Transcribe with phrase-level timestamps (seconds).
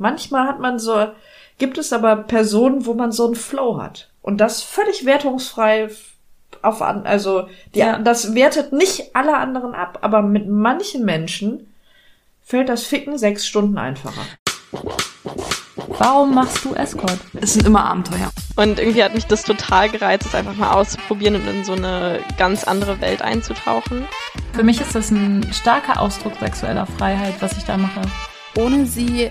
[0.00, 1.08] Manchmal hat man so,
[1.58, 4.08] gibt es aber Personen, wo man so einen Flow hat.
[4.22, 5.90] Und das völlig wertungsfrei
[6.62, 7.98] auf an, also die, Ja.
[7.98, 11.70] das wertet nicht alle anderen ab, aber mit manchen Menschen
[12.42, 14.22] fällt das Ficken sechs Stunden einfacher.
[15.98, 17.18] Warum machst du Escort?
[17.38, 18.30] Es sind immer Abenteuer.
[18.56, 22.20] Und irgendwie hat mich das total gereizt, es einfach mal auszuprobieren und in so eine
[22.38, 24.06] ganz andere Welt einzutauchen.
[24.54, 28.00] Für mich ist das ein starker Ausdruck sexueller Freiheit, was ich da mache.
[28.56, 29.30] Ohne sie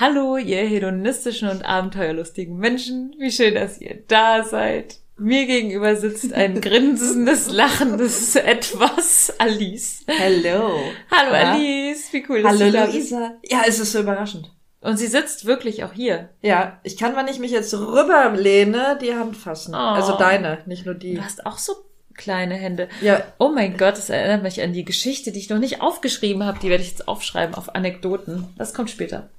[0.00, 3.14] Hallo, ihr hedonistischen und abenteuerlustigen Menschen.
[3.16, 4.96] Wie schön, dass ihr da seid.
[5.16, 10.02] Mir gegenüber sitzt ein grinsendes, lachendes Etwas, Alice.
[10.08, 10.80] Hello.
[11.12, 11.52] Hallo Ja.
[11.52, 12.96] Alice, wie cool, dass Hallo du da bist.
[12.96, 13.34] Luisa.
[13.44, 14.50] Ja, es ist so überraschend.
[14.80, 16.30] Und sie sitzt wirklich auch hier.
[16.42, 19.74] Ja, ich kann, wenn ich mich jetzt rüberlehne, die Hand fassen.
[19.76, 19.78] Oh.
[19.78, 21.14] Also deine, nicht nur die.
[21.14, 21.72] Du hast auch so
[22.14, 22.88] kleine Hände.
[23.00, 26.42] Ja, Oh mein Gott, das erinnert mich an die Geschichte, die ich noch nicht aufgeschrieben
[26.44, 26.58] habe.
[26.58, 28.48] Die werde ich jetzt aufschreiben auf Anekdoten.
[28.58, 29.30] Das kommt später.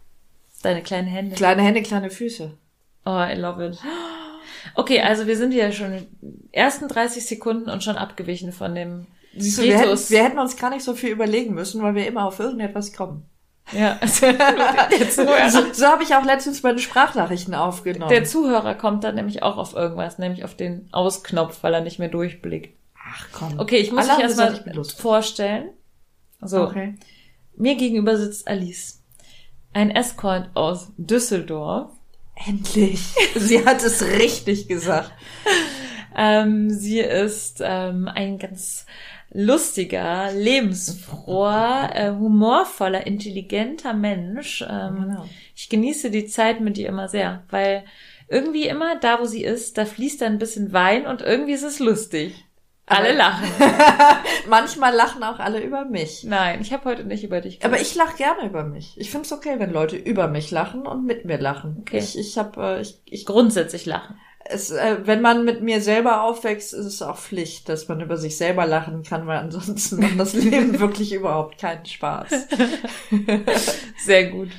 [0.66, 1.36] Deine kleinen Hände.
[1.36, 2.58] kleine Hände, kleine Füße.
[3.06, 3.78] Oh, I love it.
[4.74, 8.74] Okay, also wir sind ja schon in den ersten 30 Sekunden und schon abgewichen von
[8.76, 9.06] dem
[9.38, 12.08] Siehst du, wir hätten, wir hätten uns gar nicht so viel überlegen müssen, weil wir
[12.08, 13.26] immer auf irgendetwas kommen.
[13.72, 18.10] Ja, also So, so habe ich auch letztens meine Sprachnachrichten aufgenommen.
[18.10, 22.00] der Zuhörer kommt dann nämlich auch auf irgendwas, nämlich auf den Ausknopf, weil er nicht
[22.00, 22.76] mehr durchblickt.
[23.08, 23.60] Ach komm.
[23.60, 25.70] Okay, ich muss mich erstmal vorstellen.
[26.42, 26.96] So, Okay.
[27.56, 29.02] mir gegenüber sitzt Alice.
[29.76, 31.92] Ein Escort aus Düsseldorf.
[32.48, 33.02] Endlich.
[33.36, 35.12] Sie hat es richtig gesagt.
[36.16, 38.86] Ähm, sie ist ähm, ein ganz
[39.34, 44.62] lustiger, lebensfroher, äh, humorvoller, intelligenter Mensch.
[44.62, 45.26] Ähm, Genau.
[45.54, 47.84] Ich genieße die Zeit mit ihr immer sehr, weil
[48.30, 51.64] irgendwie immer da, wo sie ist, da fließt dann ein bisschen Wein und irgendwie ist
[51.64, 52.45] es lustig.
[52.88, 53.48] Alle Aber- lachen.
[54.48, 56.24] Manchmal lachen auch alle über mich.
[56.24, 57.82] Nein, ich habe heute nicht über dich Aber gelacht.
[57.90, 58.94] ich lache gerne über mich.
[58.98, 61.78] Ich finde es okay, wenn Leute über mich lachen und mit mir lachen.
[61.82, 61.98] Okay.
[61.98, 64.20] Ich, ich habe, äh, ich, ich, grundsätzlich lachen.
[64.48, 68.18] es, äh, wenn man mit mir selber aufwächst, ist es auch Pflicht, dass man über
[68.18, 72.30] sich selber lachen kann, weil ansonsten macht das Leben wirklich überhaupt keinen Spaß.
[74.06, 74.50] Sehr gut.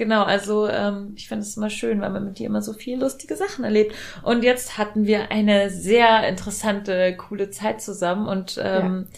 [0.00, 2.98] Genau, also ähm, ich finde es immer schön, weil man mit dir immer so viel
[2.98, 3.94] lustige Sachen erlebt.
[4.22, 9.08] Und jetzt hatten wir eine sehr interessante, coole Zeit zusammen und ähm,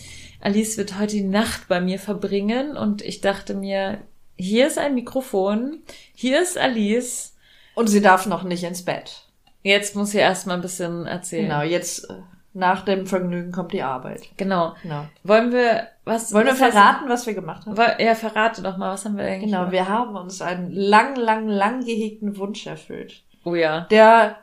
[0.41, 3.99] Alice wird heute die Nacht bei mir verbringen und ich dachte mir,
[4.37, 5.83] hier ist ein Mikrofon,
[6.17, 7.37] hier ist Alice.
[7.77, 9.29] Und sie darf noch nicht ins Bett.
[9.63, 11.45] Jetzt muss sie erstmal ein bisschen erzählen.
[11.45, 12.15] Genau, jetzt äh,
[12.55, 14.23] nach dem Vergnügen kommt die Arbeit.
[14.37, 14.75] Genau.
[14.83, 15.07] Genau.
[15.23, 17.77] Wollen wir was Wollen wir verraten, was wir gemacht haben?
[17.99, 19.73] Ja, verrate doch mal, was haben wir eigentlich Genau, gemacht?
[19.73, 23.23] wir haben uns einen lang, lang, lang gehegten Wunsch erfüllt.
[23.45, 23.83] Oh ja.
[23.91, 24.37] der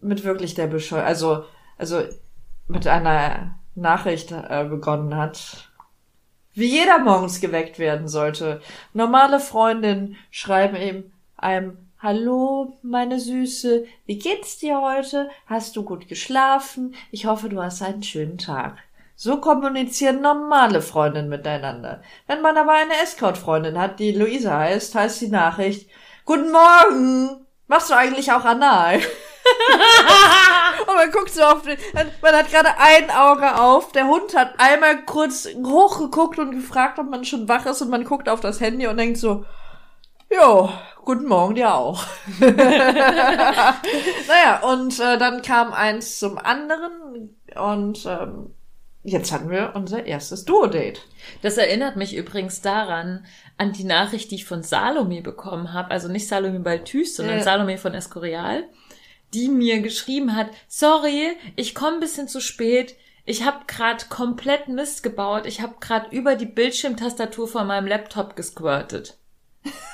[0.00, 1.44] mit wirklich der Bescheu also
[1.76, 2.02] also
[2.68, 5.70] mit einer Nachricht äh, begonnen hat,
[6.54, 8.60] wie jeder morgens geweckt werden sollte.
[8.92, 15.28] Normale Freundinnen schreiben ihm einem Hallo, meine Süße, wie geht's dir heute?
[15.46, 16.94] Hast du gut geschlafen?
[17.10, 18.78] Ich hoffe, du hast einen schönen Tag.
[19.22, 22.00] So kommunizieren normale Freundinnen miteinander.
[22.26, 25.90] Wenn man aber eine Escort-Freundin hat, die Luisa heißt, heißt die Nachricht,
[26.24, 27.46] Guten Morgen!
[27.66, 28.94] Machst du eigentlich auch anal?
[30.86, 34.54] Und man guckt so auf den, man hat gerade ein Auge auf, der Hund hat
[34.56, 38.58] einmal kurz hochgeguckt und gefragt, ob man schon wach ist und man guckt auf das
[38.58, 39.44] Handy und denkt so,
[40.30, 40.70] jo,
[41.04, 42.04] guten Morgen dir auch.
[42.40, 43.74] naja,
[44.62, 48.54] und äh, dann kam eins zum anderen und ähm,
[49.02, 51.00] jetzt hatten wir unser erstes Duo-Date.
[51.42, 53.24] Das erinnert mich übrigens daran,
[53.56, 55.90] an die Nachricht, die ich von Salome bekommen habe.
[55.90, 57.44] Also nicht Salome Balthus, sondern Ja.
[57.44, 58.64] Salome von Escorial,
[59.34, 62.96] die mir geschrieben hat, sorry, ich komme ein bisschen zu spät.
[63.24, 65.46] Ich habe gerade komplett Mist gebaut.
[65.46, 69.18] Ich habe gerade über die Bildschirmtastatur von meinem Laptop gesquirtet.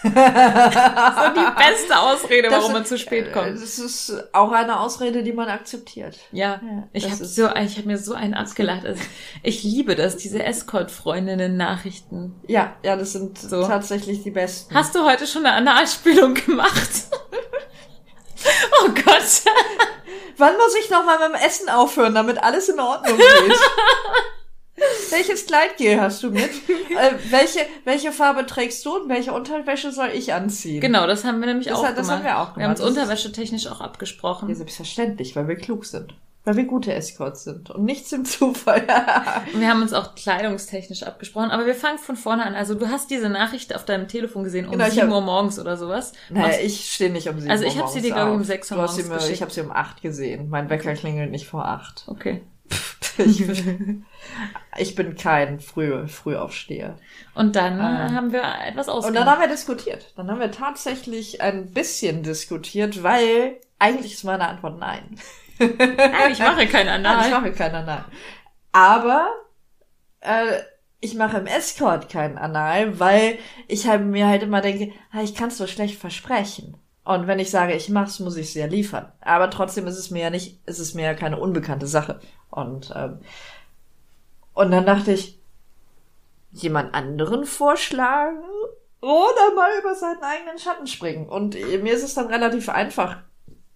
[0.03, 3.55] Das ist die beste Ausrede, warum man zu spät Äh, kommt.
[3.55, 6.17] Das ist auch eine Ausrede, die man akzeptiert.
[6.33, 8.87] Ja, Ja, ich das habe so, ich habe mir so einen abgelacht.
[8.87, 9.03] Also,
[9.43, 12.35] ich liebe das, diese Escort-Freundinnen-Nachrichten.
[12.47, 13.67] Ja, ja, das sind So.
[13.67, 14.75] tatsächlich die besten.
[14.75, 16.91] Hast du heute schon eine Analspülung gemacht?
[18.85, 19.43] oh Gott.
[20.39, 23.27] Wann muss ich noch mal dem Essen aufhören, damit alles in Ordnung geht?
[25.11, 26.43] welches Kleidgel hast du mit?
[26.71, 30.81] äh, welche, welche Farbe trägst du und welche Unterwäsche soll ich anziehen?
[30.81, 32.19] Genau, das haben wir nämlich Das auch hat- das gemacht.
[32.19, 32.97] haben wir auch Wir haben uns gemacht.
[32.97, 34.49] Das ist- unterwäschetechnisch auch abgesprochen.
[34.49, 36.15] Ja, selbstverständlich, weil wir klug sind.
[36.45, 38.87] Weil wir gute Escorts sind und nichts im Zufall.
[39.55, 42.55] Wir haben uns auch kleidungstechnisch abgesprochen, aber wir fangen von vorne an.
[42.55, 45.21] Also du hast diese Nachricht auf deinem Telefon gesehen um Genau, ich 7 hab- Uhr
[45.23, 46.13] morgens oder sowas.
[46.31, 48.35] naja, Machst- ich stehe nicht um sieben Also Uhr ich hab sie dir, glaub ich,
[48.35, 48.47] um auf.
[48.47, 49.33] sechs Uhr morgens mir, geschickt.
[49.35, 50.49] Ich habe sie um acht gesehen.
[50.49, 52.05] Mein Wecker klingelt nicht vor acht.
[52.07, 52.43] Okay.
[53.19, 54.05] Ich bin,
[54.77, 56.99] ich bin kein früh, Frühaufsteher.
[57.35, 58.09] Und dann Ah.
[58.09, 59.21] äh, haben wir etwas Und ausgemacht.
[59.27, 60.13] dann haben wir diskutiert.
[60.17, 65.19] Dann haben wir tatsächlich ein bisschen diskutiert, weil eigentlich ist meine Antwort nein.
[65.59, 67.31] Nein, ich mache kein Nein, ich Anal.
[67.31, 68.05] mache keinen Anal.
[68.73, 69.29] Aber
[70.21, 70.61] äh,
[71.01, 75.35] ich mache im Escort keinen Anal, weil ich halt mir halt immer denke, ah, ich
[75.35, 76.77] kann es so schlecht versprechen.
[77.07, 79.13] Und wenn ich sage, ich mach's, muss ich es ja liefern.
[79.21, 82.21] Aber trotzdem ist es mir ja nicht, ist es mir ja keine unbekannte Sache.
[82.51, 83.21] Und ähm,
[84.55, 85.39] und dann dachte ich,
[86.51, 88.43] jemand anderen vorschlagen
[89.01, 91.29] oder mal über seinen eigenen Schatten springen.
[91.29, 93.19] Und mir ist es dann relativ einfach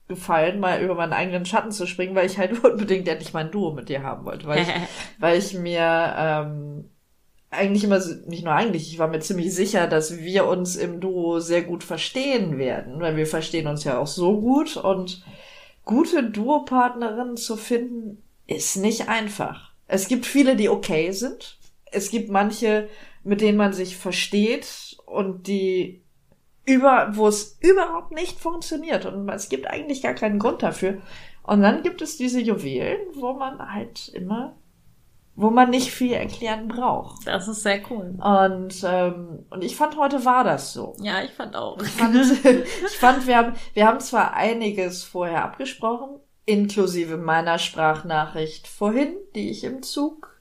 [0.09, 3.73] gefallen, mal über meinen eigenen Schatten zu springen, weil ich halt unbedingt endlich mein Duo
[3.73, 4.47] mit dir haben wollte.
[4.47, 4.69] Weil ich,
[5.19, 6.90] weil ich mir ähm,
[7.51, 11.41] eigentlich immer, nicht nur eigentlich, ich war mir ziemlich sicher, dass wir uns im Duo
[11.41, 15.25] sehr gut verstehen werden, weil wir verstehen uns ja auch so gut und
[15.85, 19.73] gute Duopartnerinnen zu finden, ist nicht einfach.
[19.89, 21.59] Es gibt viele, die okay sind.
[21.91, 22.89] Es gibt manche,
[23.25, 26.03] mit denen man sich versteht und die
[26.65, 30.99] über, wo es überhaupt nicht funktioniert und es gibt eigentlich gar keinen Grund dafür.
[31.43, 34.55] Und dann gibt es diese Juwelen, wo man halt immer,
[35.41, 37.27] wo man nicht viel erklären braucht.
[37.27, 38.15] Das ist sehr cool.
[38.23, 40.95] Und, ähm, und ich fand, heute war das so.
[41.01, 41.81] Ja, ich fand auch.
[41.81, 42.15] Ich fand,
[42.45, 49.51] ich fand wir, haben, wir haben zwar einiges vorher abgesprochen, inklusive meiner Sprachnachricht vorhin, die
[49.51, 50.39] ich im Zug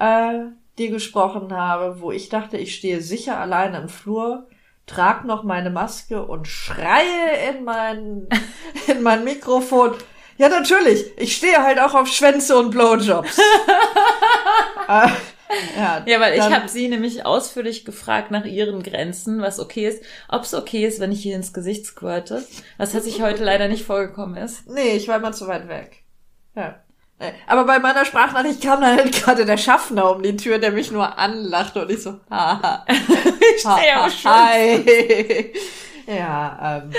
[0.00, 0.46] äh,
[0.78, 4.48] dir gesprochen habe, wo ich dachte, ich stehe sicher alleine im Flur,
[4.86, 8.26] trag noch meine Maske und schreie in mein,
[8.86, 9.92] in mein Mikrofon.
[10.36, 11.06] Ja, natürlich.
[11.16, 13.40] Ich stehe halt auch auf Schwänze und Blowjobs.
[14.88, 15.08] äh,
[15.78, 20.02] ja, Ja, weil ich habe sie nämlich ausführlich gefragt nach ihren Grenzen, was okay ist,
[20.28, 22.44] ob es okay ist, wenn ich ihr ins Gesicht squirte,
[22.78, 24.68] was tatsächlich heute leider nicht vorgekommen ist.
[24.68, 26.02] Nee, ich war immer zu weit weg.
[26.56, 26.80] Ja.
[27.18, 30.72] Äh, Aber bei meiner Sprachnachricht kam dann halt gerade der Schaffner um die Tür, der
[30.72, 32.84] mich nur anlachte und ich so, haha.
[33.56, 34.28] Ich stehe Schwänze.
[34.28, 35.52] Hi.
[36.06, 36.92] Ja, ähm,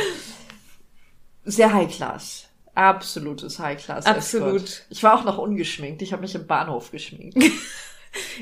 [1.43, 2.44] sehr High Class.
[2.75, 4.05] Absolutes High Class.
[4.05, 4.83] Absolut.
[4.89, 6.01] Ich war auch noch ungeschminkt.
[6.01, 7.37] Ich habe mich im Bahnhof geschminkt.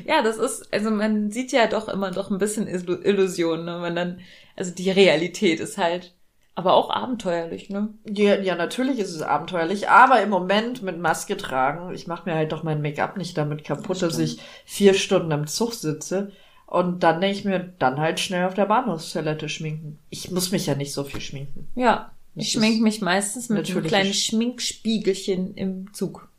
[0.06, 3.80] Ja, das ist, also man sieht ja doch immer doch ein bisschen Illu- Illusion, ne?
[3.82, 4.20] wenn dann,
[4.56, 6.14] also die Realität ist halt,
[6.56, 7.90] aber auch abenteuerlich, ne?
[8.08, 12.36] Ja, ja, natürlich ist es abenteuerlich, aber im Moment mit Maske tragen, ich mache mir
[12.36, 16.32] halt doch mein Make-up nicht damit kaputt, dass ich vier Stunden im Zug sitze
[16.68, 19.98] und dann denke ich mir, dann halt schnell auf der Bahnhofstoilette schminken.
[20.12, 21.68] Ich muss mich ja nicht so viel schminken.
[21.74, 22.12] Ja.
[22.36, 26.30] Das Ich ist schmink mich meistens mit einem kleinen Sch- Schminkspiegelchen im Zug.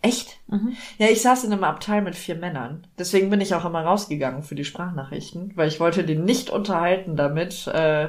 [0.00, 0.36] Echt?
[0.46, 0.76] Mhm.
[0.98, 2.86] Ja, ich saß in einem Abteil mit vier Männern.
[2.98, 7.16] Deswegen bin ich auch immer rausgegangen für die Sprachnachrichten, weil ich wollte die nicht unterhalten
[7.16, 8.08] damit, äh,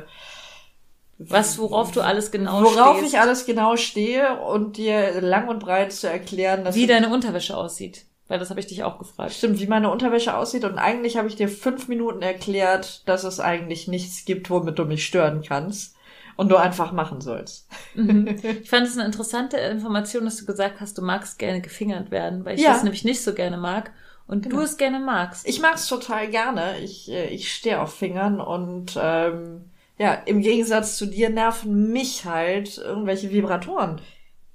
[1.18, 3.14] Was, worauf du alles genau worauf stehst.
[3.14, 7.58] ich alles genau stehe und dir lang und breit zu erklären, dass wie deine Unterwäsche
[7.58, 8.06] aussieht.
[8.28, 9.34] Weil das habe ich dich auch gefragt.
[9.34, 10.64] Stimmt, wie meine Unterwäsche aussieht.
[10.64, 14.86] Und eigentlich habe ich dir fünf Minuten erklärt, dass es eigentlich nichts gibt, womit du
[14.86, 15.96] mich stören kannst.
[16.40, 17.68] Und du einfach machen sollst.
[17.96, 18.28] Mhm.
[18.64, 22.46] Ich fand es eine interessante Information, dass du gesagt hast, du magst gerne gefingert werden,
[22.46, 22.72] weil ich Ja.
[22.72, 23.92] das nämlich nicht so gerne mag
[24.26, 24.56] und Genau.
[24.56, 25.46] du es gerne magst.
[25.46, 26.80] Ich mag's total gerne.
[26.80, 29.66] Ich, äh, ich stehe auf Fingern und ähm,
[29.98, 34.00] ja, im Gegensatz zu dir nerven mich halt irgendwelche Vibratoren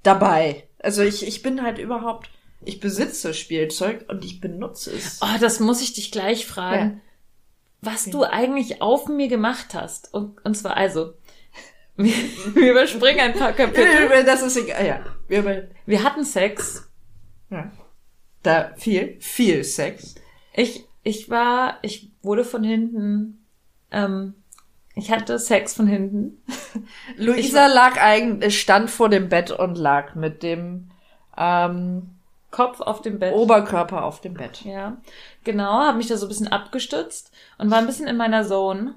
[0.01, 0.67] dabei.
[0.79, 2.31] Also ich, ich bin halt überhaupt,
[2.63, 5.19] ich besitze Spielzeug und ich benutze es.
[5.21, 6.99] Oh, das muss ich dich gleich fragen,
[7.81, 10.11] was du eigentlich auf mir gemacht hast.
[10.15, 11.13] Und, und zwar also,
[11.97, 12.13] wir,
[12.53, 14.23] wir überspringen ein paar Kapitel.
[14.25, 14.85] Das ist egal.
[14.85, 16.89] Ja, wir, Wir hatten Sex.
[17.49, 17.71] ja.
[18.43, 20.13] Da viel, viel Sex.
[20.53, 23.43] Ich, ich war, ich wurde von hinten,
[23.89, 24.35] ähm,
[24.93, 26.43] ich hatte Sex von hinten.
[27.17, 30.91] Luisa lag eigentlich, stand vor dem Bett und lag mit dem
[31.37, 32.11] ähm,
[32.51, 33.33] Kopf auf dem Bett.
[33.33, 34.63] Oberkörper auf dem Bett.
[34.63, 34.97] Ja,
[35.43, 38.95] genau, habe mich da so ein bisschen abgestützt und war ein bisschen in meiner Zone.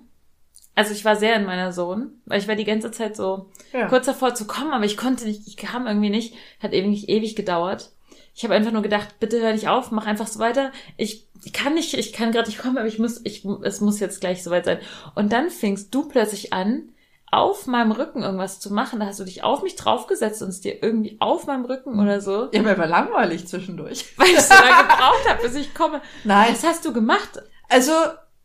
[0.79, 3.89] Also ich war sehr in meiner Zone, weil ich war die ganze Zeit so Ja.
[3.89, 7.35] kurz davor zu kommen, aber ich konnte nicht, ich kam irgendwie nicht, hat ewig, ewig
[7.35, 7.91] gedauert.
[8.35, 10.71] Ich habe einfach nur gedacht, bitte hör nicht auf, mach einfach so weiter.
[10.97, 13.99] Ich, ich kann nicht, ich kann gerade nicht kommen, aber ich muss, ich, es muss
[13.99, 14.79] jetzt gleich soweit sein.
[15.17, 16.91] Und dann fingst du plötzlich an,
[17.33, 19.01] auf meinem Rücken irgendwas zu machen.
[19.01, 22.21] Da hast du dich auf mich draufgesetzt und es dir irgendwie auf meinem Rücken oder
[22.21, 24.05] so, Ja, mir war langweilig zwischendurch.
[24.17, 26.01] weil ich so lange gebraucht habe, bis ich komme.
[26.23, 27.43] Nein, Was hast du gemacht?
[27.69, 27.93] also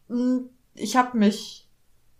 [0.07, 0.41] mh,
[0.73, 1.62] ich habe mich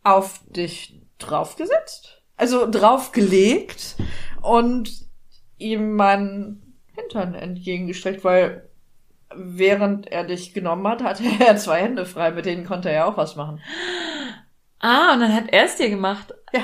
[0.04, 3.96] auf dich draufgesetzt, also draufgelegt
[4.42, 4.92] und
[5.58, 8.70] ihm meinen Hintern entgegengestreckt, weil
[9.36, 13.06] während er dich genommen hat, hatte er zwei Hände frei, mit denen konnte er ja
[13.06, 13.62] auch was machen.
[14.80, 16.34] Ah, und dann hat er es dir gemacht.
[16.54, 16.64] Ja.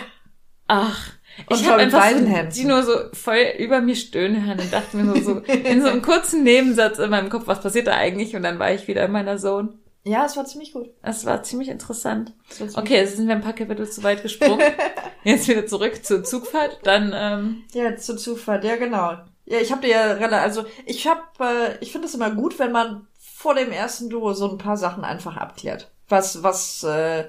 [0.68, 1.14] Ach.
[1.48, 4.98] Und ich habe einfach so, die nur so voll über mir stöhnen hören und dachte
[4.98, 8.36] mir so, so in so einem kurzen Nebensatz in meinem Kopf, was passiert da eigentlich?
[8.36, 9.80] Und dann war ich wieder in meiner Zone.
[10.04, 10.90] Ja, es war ziemlich gut.
[11.04, 12.34] Das war ziemlich interessant.
[12.50, 14.62] Es war ziemlich Okay, jetzt sind wir ein paar Kapitel zu weit gesprungen.
[15.24, 16.80] Jetzt wieder zurück zur Zugfahrt.
[16.84, 19.18] Dann, ähm, Ja, zur Zufall, ja genau.
[19.46, 22.58] Ja, ich habe dir ja relativ, also ich habe, äh, ich finde es immer gut,
[22.58, 25.92] wenn man vor dem ersten Duo so ein paar Sachen einfach abklärt.
[26.08, 27.26] Was, was, äh,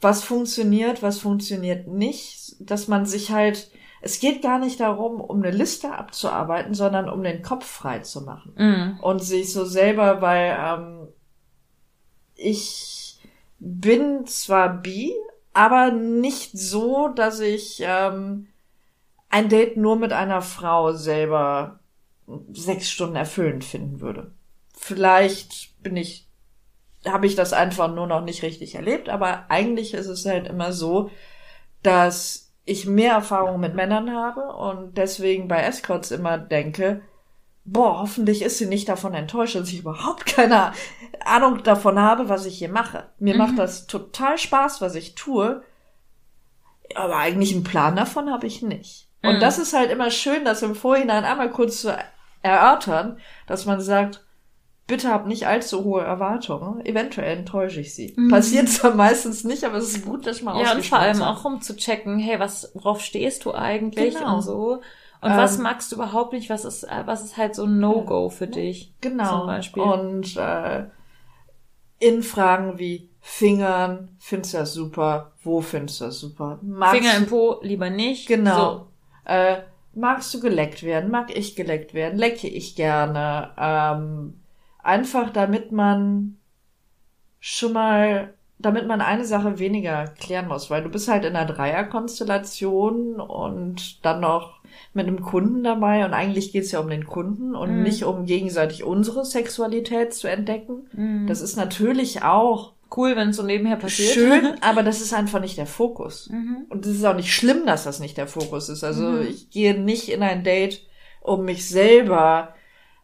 [0.00, 3.70] was funktioniert, was funktioniert nicht, dass man sich halt,
[4.00, 8.22] es geht gar nicht darum, um eine Liste abzuarbeiten, sondern um den Kopf frei zu
[8.22, 11.01] machen mh, und sich so selber, weil ähm,
[12.42, 13.18] ich
[13.58, 15.14] bin zwar bi,
[15.52, 18.48] aber nicht so, dass ich ähm,
[19.28, 21.80] ein Date nur mit einer Frau selber
[22.52, 24.32] sechs Stunden erfüllend finden würde.
[24.76, 26.28] Vielleicht bin ich,
[27.06, 30.72] habe ich das einfach nur noch nicht richtig erlebt, aber eigentlich ist es halt immer
[30.72, 31.10] so,
[31.82, 37.02] dass ich mehr Erfahrung mit Männern habe und deswegen bei Escorts immer denke,
[37.64, 40.72] boah, hoffentlich ist sie nicht davon enttäuscht, dass ich überhaupt keine
[41.24, 43.04] Ahnung davon habe, was ich hier mache.
[43.18, 43.38] Mir Mhm.
[43.38, 45.62] macht das total Spaß, was ich tue,
[46.94, 49.08] aber eigentlich einen Plan davon habe ich nicht.
[49.22, 49.40] Und Mhm.
[49.40, 51.96] das ist halt immer schön, das im Vorhinein einmal kurz zu
[52.42, 54.24] erörtern, dass man sagt,
[54.88, 58.14] bitte hab nicht allzu hohe Erwartungen, eventuell enttäusche ich sie.
[58.16, 58.28] Mhm.
[58.28, 61.36] Passiert zwar meistens nicht, aber es ist gut, dass man ja, und vor allem hat.
[61.38, 64.34] auch um zu checken, hey, was, worauf stehst du eigentlich Genau.
[64.36, 64.82] und so.
[65.22, 66.50] Und Ähm, was magst du überhaupt nicht?
[66.50, 68.92] Was ist, äh, was ist halt so ein No-Go für dich?
[69.00, 69.38] Genau.
[69.38, 69.82] Zum Beispiel.
[69.82, 70.86] Und äh,
[72.00, 75.30] in Fragen wie Fingern, findest du das super?
[75.44, 76.58] Wo findest du das super?
[76.60, 78.26] Magst Finger im Po lieber nicht.
[78.26, 78.88] Genau.
[79.24, 79.58] Äh,
[79.94, 81.08] magst du geleckt werden?
[81.08, 82.18] Mag ich geleckt werden?
[82.18, 83.52] Lecke ich gerne?
[83.56, 84.40] Ähm,
[84.82, 86.36] einfach damit man
[87.38, 91.52] schon mal, damit man eine Sache weniger klären muss, weil du bist halt in einer
[91.52, 94.61] Dreierkonstellation und dann noch
[94.94, 97.82] mit einem Kunden dabei und eigentlich geht's ja um den Kunden und Mhm.
[97.82, 100.88] nicht um gegenseitig unsere Sexualität zu entdecken.
[100.92, 101.26] Mhm.
[101.26, 104.12] Das ist natürlich auch cool, wenn es so nebenher passiert.
[104.12, 106.28] schön, aber das ist einfach nicht der Fokus.
[106.30, 106.66] Mhm.
[106.68, 108.84] Und es ist auch nicht schlimm, dass das nicht der Fokus ist.
[108.84, 109.22] Also Mhm.
[109.22, 110.86] ich gehe nicht in ein Date,
[111.22, 112.54] um mich selber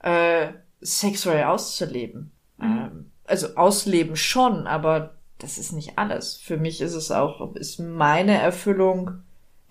[0.02, 0.48] äh,
[0.80, 2.32] sexuell auszuleben.
[2.58, 2.64] Mhm.
[2.66, 6.36] Ähm, also ausleben schon, aber das ist nicht alles.
[6.36, 9.22] Für mich ist es auch, ist meine Erfüllung,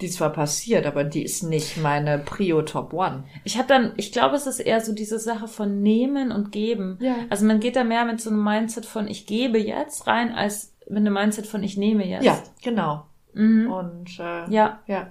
[0.02, 3.24] die zwar passiert, aber die ist nicht meine Prio Top One.
[3.44, 6.98] Ich habe dann, ich glaube, es ist eher so diese Sache von nehmen und geben.
[7.02, 7.16] Ja.
[7.30, 10.74] Also man geht da mehr mit so einem Mindset von ich gebe jetzt rein, als
[10.88, 12.24] mit einem Mindset von ich nehme jetzt.
[12.24, 13.06] Ja, genau.
[13.34, 13.72] Mhm.
[13.72, 14.80] Und äh, Ja.
[14.86, 15.08] Ja.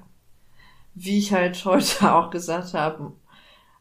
[0.95, 3.13] Wie ich halt heute auch gesagt habe,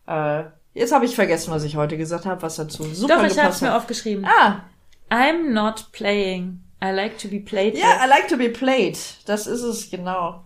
[0.07, 3.37] äh, jetzt habe ich vergessen, was ich heute gesagt habe, was dazu super Doch, ich
[3.37, 4.25] habe es mir aufgeschrieben.
[4.25, 4.63] Ah,
[5.11, 6.61] I'm not playing.
[6.83, 7.77] I like to be played.
[7.77, 8.97] ja, I like to be played.
[9.25, 10.44] Das ist es genau.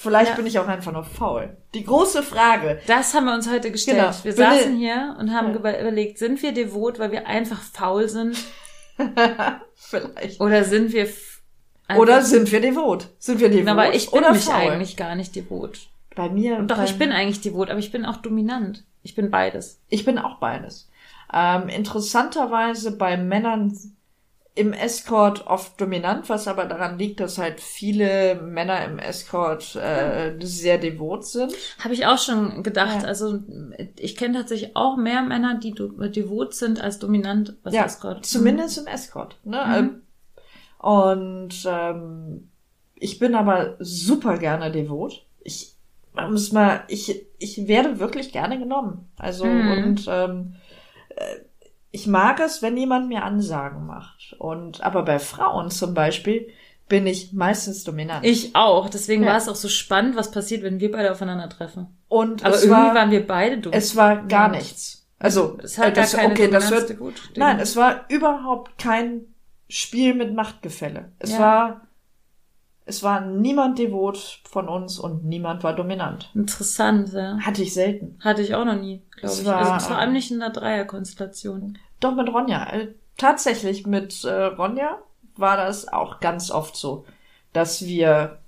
[0.00, 0.36] Vielleicht Ja.
[0.36, 1.56] bin ich auch einfach nur faul.
[1.74, 2.80] Die große Frage.
[2.86, 3.98] Das haben wir uns heute gestellt.
[3.98, 4.10] Genau.
[4.22, 5.56] Wir Bin saßen ich- hier und haben Ja.
[5.80, 8.36] überlegt, sind wir devot, weil wir einfach faul sind?
[9.74, 10.40] Vielleicht.
[10.40, 11.08] Oder sind wir
[11.88, 13.08] einfach- Oder sind wir devot?
[13.18, 14.70] Sind wir devot aber ich bin oder mich faul?
[14.70, 15.88] eigentlich gar nicht devot.
[16.14, 16.60] Bei mir.
[16.62, 18.84] Doch, bei, ich bin eigentlich devot, aber ich bin auch dominant.
[19.02, 19.80] Ich bin beides.
[19.88, 20.88] Ich bin auch beides.
[21.32, 23.76] Ähm, interessanterweise bei Männern
[24.58, 30.34] im Escort oft dominant, was aber daran liegt, dass halt viele Männer im Escort äh,
[30.40, 31.52] sehr devot sind.
[31.78, 33.02] Habe ich auch schon gedacht.
[33.02, 33.08] Ja.
[33.08, 33.38] Also
[33.96, 37.54] ich kenne tatsächlich auch mehr Männer, die devot sind als dominant.
[37.62, 38.20] Was ja, gerade?
[38.22, 39.36] zumindest im Escort.
[39.44, 39.64] Ne?
[39.66, 39.74] Mhm.
[39.74, 40.02] Ähm,
[40.78, 42.48] Und ähm,
[42.96, 45.24] ich bin aber super gerne devot.
[45.42, 45.74] Ich
[46.14, 49.08] muss mal, ich, ich werde wirklich gerne genommen.
[49.16, 49.70] Also Mhm.
[49.70, 50.54] und ähm,
[51.10, 51.36] äh,
[51.98, 54.34] ich mag es, wenn jemand mir Ansagen macht.
[54.38, 56.48] Und aber bei Frauen zum Beispiel
[56.88, 58.24] bin ich meistens dominant.
[58.24, 58.88] Ich auch.
[58.88, 59.30] Deswegen Ja.
[59.30, 61.88] war es auch so spannend, was passiert, wenn wir beide aufeinandertreffen.
[62.08, 63.72] und Aber irgendwie war, waren wir beide dumm.
[63.74, 65.06] es war gar nichts.
[65.18, 67.14] Also es hat das, gar keine okay, das wird devot.
[67.36, 69.22] Nein, es war überhaupt kein
[69.68, 71.12] Spiel mit Machtgefälle.
[71.18, 71.38] Es Ja.
[71.40, 71.80] war,
[72.86, 76.30] es war niemand devot von uns und niemand war dominant.
[76.34, 77.36] Interessant, ja.
[77.40, 78.18] Hatte ich selten.
[78.24, 79.44] Hatte ich auch noch nie, glaube ich.
[79.44, 81.76] war- also vor allem nicht in einer Dreierkonstellation.
[82.00, 82.72] Doch mit Ronja.
[82.72, 84.98] Äh, tatsächlich mit äh, Ronja
[85.36, 87.04] war das auch ganz oft so,
[87.52, 88.38] dass wir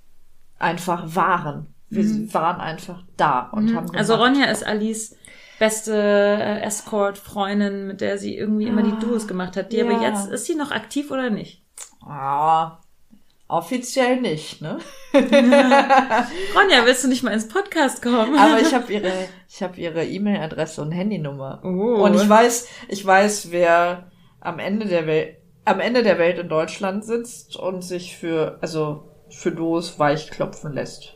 [0.59, 1.73] einfach waren.
[1.89, 4.29] Wir waren einfach da und haben Also gemacht.
[4.29, 5.15] Ronja ist Alice
[5.59, 9.71] beste äh, Escort-Freundin, mit der sie irgendwie immer die Duos gemacht hat.
[9.71, 10.09] Die aber ja.
[10.09, 11.63] jetzt, ist sie noch aktiv oder nicht?
[12.03, 12.79] Ah,
[13.51, 14.79] offiziell nicht, ne?
[15.13, 18.37] Ronja, willst du nicht mal ins Podcast kommen?
[18.37, 19.11] Aber ich habe ihre,
[19.49, 21.61] ich habe ihre E-Mail-Adresse und Handynummer.
[21.63, 22.03] Oh.
[22.03, 26.49] Und ich weiß, ich weiß, wer am Ende der Welt, am Ende der Welt in
[26.49, 31.13] Deutschland sitzt und sich für, also für Duos weich klopfen lässt.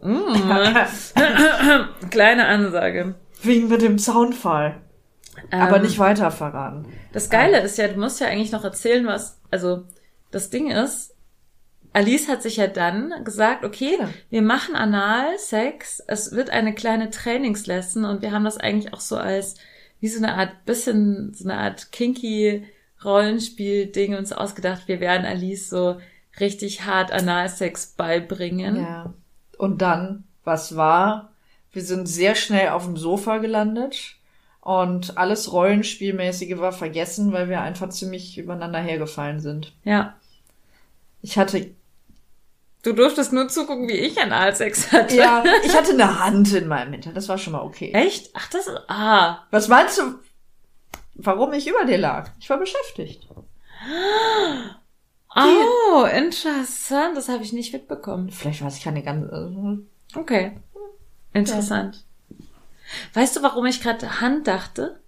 [2.10, 3.16] Kleine Ansage.
[3.42, 4.80] Wegen mit dem Soundfall.
[5.50, 6.86] Aber Ähm, nicht weiter verraten.
[7.12, 9.84] Das Geile ist ja, du musst ja eigentlich noch erzählen, was, also
[10.30, 11.11] das Ding ist,
[11.92, 14.08] Alice hat sich ja dann gesagt, okay, Ja.
[14.30, 19.16] wir machen Analsex, es wird eine kleine Trainingslesson und wir haben das eigentlich auch so
[19.16, 19.56] als,
[20.00, 22.64] wie so eine Art, bisschen, so eine Art kinky
[23.04, 26.00] Rollenspiel-Ding uns ausgedacht, wir werden Alice so
[26.40, 28.76] richtig hart Analsex beibringen.
[28.76, 29.12] Ja.
[29.58, 31.32] Und dann, was war?
[31.72, 34.16] Wir sind sehr schnell auf dem Sofa gelandet
[34.60, 39.72] und alles Rollenspielmäßige war vergessen, weil wir einfach ziemlich übereinander hergefallen sind.
[39.84, 40.14] ja.
[41.24, 41.70] Ich hatte,
[42.82, 45.14] Du durftest nur zugucken, wie ich Analsex hatte.
[45.16, 47.14] ja, ich hatte eine Hand in meinem Hintern.
[47.14, 47.92] Das war schon mal okay.
[47.92, 48.30] Echt?
[48.34, 49.44] Ach, das ist, ah.
[49.50, 50.18] Was meinst du,
[51.14, 52.30] warum ich über dir lag?
[52.40, 53.28] Ich war beschäftigt.
[55.34, 57.16] Oh, interessant.
[57.16, 58.30] Das habe ich nicht mitbekommen.
[58.30, 59.78] Vielleicht weiß ich keine ganze.
[60.14, 60.52] Okay.
[61.32, 62.04] Interessant.
[63.14, 65.00] Weißt du, warum ich gerade Hand dachte?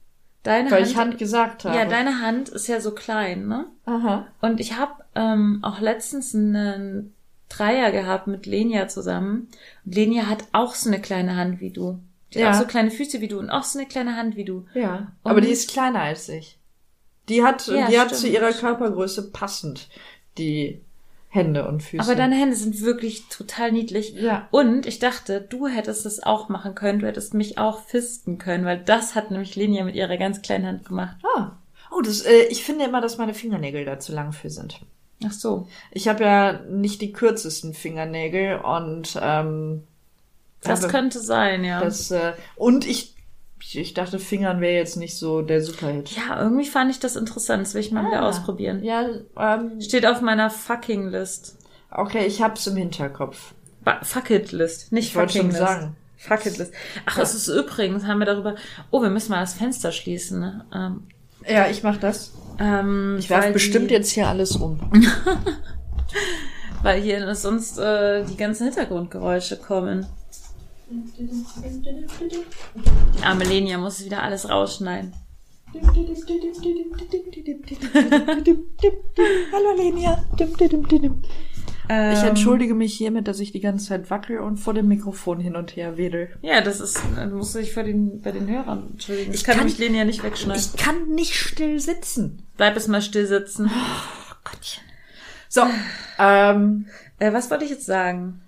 [0.43, 0.91] Deine Weil Hand.
[0.91, 1.77] ich Hand gesagt habe.
[1.77, 3.67] ja, deine Hand ist ja so klein, ne?
[3.87, 4.27] Aha.
[4.41, 7.15] Und ich habe ähm, auch letztens einen
[7.57, 9.49] Dreier gehabt mit Lenia zusammen.
[9.85, 11.99] Und Lenia hat auch so eine kleine Hand wie du.
[12.33, 12.49] Die Ja.
[12.49, 14.67] hat auch so kleine Füße wie du und auch so eine kleine Hand wie du.
[14.75, 15.13] Ja.
[15.23, 16.59] Und- Aber die ist kleiner als ich.
[17.29, 18.21] Die hat, Ja, die hat stimmt.
[18.21, 19.89] zu ihrer Körpergröße passend
[20.37, 20.81] die
[21.29, 22.03] Hände und Füße.
[22.03, 24.15] Aber deine Hände sind wirklich total niedlich.
[24.15, 24.47] Ja.
[24.51, 27.01] Und ich dachte, du hättest es auch machen können.
[27.01, 30.67] Du hättest mich auch fisten können, weil das hat nämlich Lenia mit ihrer ganz kleinen
[30.67, 31.17] Hand gemacht.
[31.37, 31.53] Ah.
[31.97, 34.81] Oh, das, äh, ich finde immer, dass meine Fingernägel da zu lang für sind.
[35.27, 35.69] Ach so.
[35.91, 39.85] Ich habe ja nicht die kürzesten Fingernägel und ähm,
[40.63, 41.81] Das habe könnte sein, ja.
[41.81, 43.15] das äh, und ich
[43.73, 46.11] ich dachte Fingern wäre jetzt nicht so der Superhit.
[46.11, 47.63] ja, irgendwie fand ich das interessant.
[47.67, 48.29] Das will ich mal wieder Ah.
[48.29, 48.83] ausprobieren.
[48.85, 51.57] Ja, ähm, Steht auf meiner fucking List.
[51.91, 53.55] okay, ich hab's im Hinterkopf.
[53.83, 55.59] Ba fuck it List, nicht Ich fucking schon List.
[55.59, 55.97] sagen.
[56.19, 56.73] Fuck it List.
[57.07, 58.55] Ach, es ist übrigens, haben wir darüber.
[58.91, 60.41] Oh, wir müssen mal das Fenster schließen.
[60.41, 60.65] Ne?
[60.75, 61.03] Ähm,
[61.49, 62.33] Ja, ich mach das.
[62.59, 64.79] Ähm, Ich werfe bestimmt die, jetzt hier alles um.
[66.83, 70.07] Weil hier sonst äh, die ganzen Hintergrundgeräusche kommen.
[73.19, 75.13] Die arme Lenia muss wieder alles rausschneiden.
[79.53, 80.25] Hallo Lenia.
[81.89, 85.39] Ähm, Ich entschuldige mich hiermit, dass ich die ganze Zeit wackel und vor dem Mikrofon
[85.41, 86.31] hin und her wedel.
[86.43, 89.33] Ja, das ist, du musst dich bei den, bei den Hörern entschuldigen.
[89.33, 90.63] Ich Ich kann kann- nämlich Lenia nicht wegschneiden.
[90.63, 92.43] Ich kann nicht still sitzen.
[92.57, 93.71] Bleib es mal still sitzen.
[94.45, 94.83] Gottchen.
[95.49, 95.63] So,
[96.19, 96.87] ähm,
[97.19, 98.41] Äh, was wollte ich jetzt sagen?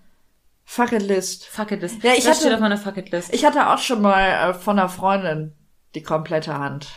[0.65, 1.45] Fuck it List.
[1.47, 2.03] Fuck it List.
[2.03, 3.33] Ja, ich das hatte- steht auf meiner Fuck it List.
[3.33, 5.53] Ich hatte auch schon mal äh, von einer Freundin
[5.95, 6.89] die komplette Hand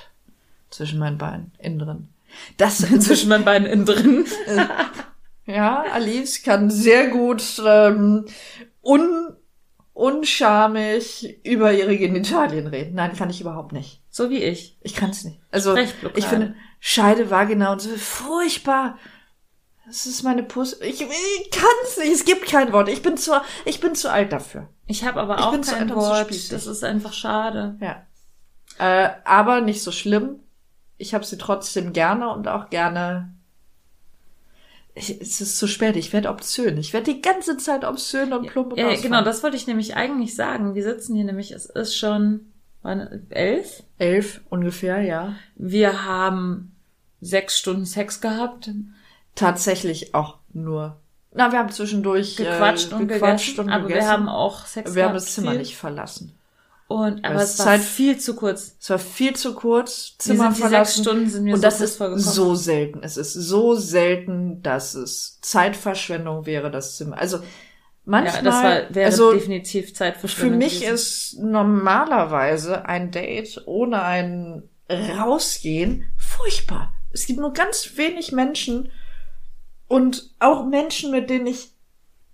[0.72, 2.08] zwischen meinen Beinen, innen drin.
[2.58, 4.26] Das zwischen meinen beiden innen drin.
[5.50, 8.26] Ja, Alice kann sehr gut ähm,
[8.84, 9.36] un,
[9.94, 12.94] unschamig über ihre Genitalien reden.
[12.94, 14.04] Nein, kann ich überhaupt nicht.
[14.12, 14.78] So wie ich.
[14.82, 15.42] Ich kann es nicht.
[15.52, 19.00] Also ich finde Scheide, Vagina und so furchtbar.
[19.88, 20.80] Das ist meine Puss.
[20.82, 22.14] Ich, ich kann's nicht.
[22.14, 22.88] Es gibt kein Wort.
[22.88, 23.32] Ich bin zu,
[23.66, 24.70] ich bin zu alt dafür.
[24.86, 26.28] Ich habe aber auch bin zu kein zu Wort.
[26.28, 26.50] spießig.
[26.50, 27.76] Das ist einfach schade.
[27.82, 28.06] Ja.
[28.78, 30.42] Äh, aber nicht so schlimm.
[30.98, 33.34] Ich habe sie trotzdem gerne und auch gerne.
[34.96, 35.96] Ich, es ist zu spät.
[35.96, 36.78] Ich werde obszön.
[36.78, 39.04] Ich werde die ganze Zeit obszön und plump und Ja, ausfallen.
[39.04, 40.76] genau, das wollte ich nämlich eigentlich sagen.
[40.76, 43.84] Wir sitzen hier nämlich, es ist schon wann, elf.
[43.98, 45.36] Elf ungefähr, ja.
[45.56, 46.76] Wir haben
[47.22, 48.72] sechs Stunden Sex gehabt.
[49.36, 51.00] Tatsächlich auch nur.
[51.32, 54.06] Na, wir haben zwischendurch gequatscht äh, und gequatscht gegessen, und aber gegessen.
[54.06, 56.36] wir haben auch Sex wir haben das Zimmer nicht verlassen.
[56.90, 58.76] Und aber es es war Zeit- viel zu kurz.
[58.82, 60.16] Es war viel zu kurz.
[60.18, 60.96] Zimmer sind verlassen.
[60.96, 62.24] sechs Stunden sind mir und so das ist vorgekommen.
[62.24, 63.04] so selten.
[63.04, 67.20] Es ist so selten, dass es Zeitverschwendung wäre, das Zimmer.
[67.20, 67.42] Also
[68.06, 70.58] manchmal, ja, das war, wäre also definitiv für Zeitverschwendung.
[70.58, 70.96] mich gewesen.
[70.96, 76.92] ist normalerweise ein Date ohne ein Rausgehen furchtbar.
[77.12, 78.90] Es gibt nur ganz wenig Menschen
[79.88, 81.70] und auch Menschen, mit denen ich,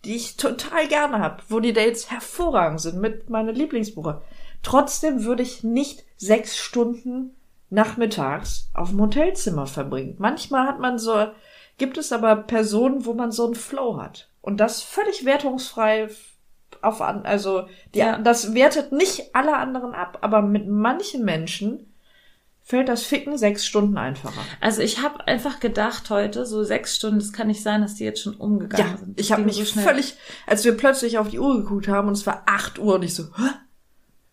[0.05, 4.21] die ich total gerne habe, wo die Dates hervorragend sind, mit meiner Lieblingsbuche.
[4.63, 7.35] Trotzdem würde ich nicht sechs Stunden
[7.69, 10.15] nachmittags auf dem Hotelzimmer verbringen.
[10.17, 11.27] Manchmal hat man so,
[11.77, 14.29] gibt es aber Personen, wo man so einen Flow hat.
[14.41, 16.09] Und das völlig wertungsfrei
[16.81, 18.17] auf an, also die, Ja.
[18.17, 21.91] das wertet nicht alle anderen ab, aber mit manchen Menschen
[22.61, 24.41] fällt das Ficken sechs Stunden einfacher.
[24.61, 28.03] Also ich habe einfach gedacht heute, so sechs Stunden, das kann nicht sein, dass die
[28.05, 29.19] jetzt schon umgegangen Ja, sind.
[29.19, 30.15] ich Das habe ging mich so völlig,
[30.47, 33.13] als wir plötzlich auf die Uhr geguckt haben und es war acht Uhr und ich
[33.15, 33.49] so, Hä?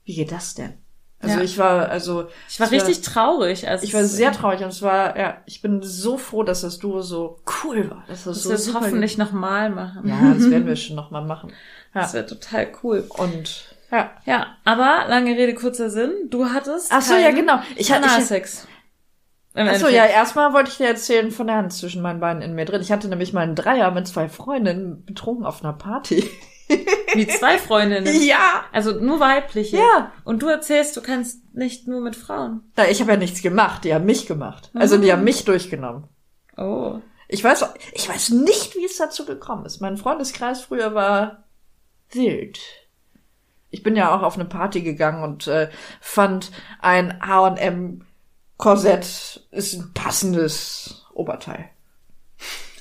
[0.04, 0.74] Wie geht das denn?
[1.20, 1.42] Also Ja.
[1.44, 3.68] ich war, also Ich war richtig traurig.
[3.68, 6.78] Also ich war sehr traurig und es war, ja, ich bin so froh, dass das
[6.80, 8.02] Duo so cool war.
[8.08, 10.08] Dass das Dass so wir es hoffentlich nochmal machen.
[10.08, 11.52] Ja, das werden wir schon noch mal machen.
[11.94, 12.00] Ja.
[12.00, 13.04] Das wäre total cool.
[13.18, 14.10] Und ja.
[14.24, 16.10] Ja, aber lange Rede, kurzer Sinn.
[16.30, 17.58] Du hattest Ach so, ja, genau.
[17.76, 18.46] Ich hatte- ich-.
[19.54, 22.54] Im Achso, ja, erstmal wollte ich dir erzählen von der Hand zwischen meinen Beinen in
[22.54, 22.80] mir drin.
[22.80, 26.24] Ich hatte nämlich mal einen Dreier mit zwei Freundinnen betrunken auf einer Party.
[27.14, 28.22] Wie zwei Freundinnen.
[28.22, 28.64] ja!
[28.72, 29.78] Also nur weibliche.
[29.78, 30.12] Ja.
[30.24, 32.62] Und du erzählst, du kannst nicht nur mit Frauen.
[32.76, 34.70] Na, ich habe ja nichts gemacht, die haben mich gemacht.
[34.74, 36.04] Also die haben mich durchgenommen.
[36.56, 37.00] Oh.
[37.28, 39.80] Ich weiß, ich weiß nicht, wie es dazu gekommen ist.
[39.80, 41.44] Mein Freundeskreis früher war
[42.10, 42.58] wild.
[43.70, 48.04] Ich bin ja auch auf eine Party gegangen und äh, fand ein H&M
[48.62, 51.68] Korsett ist ein passendes Oberteil.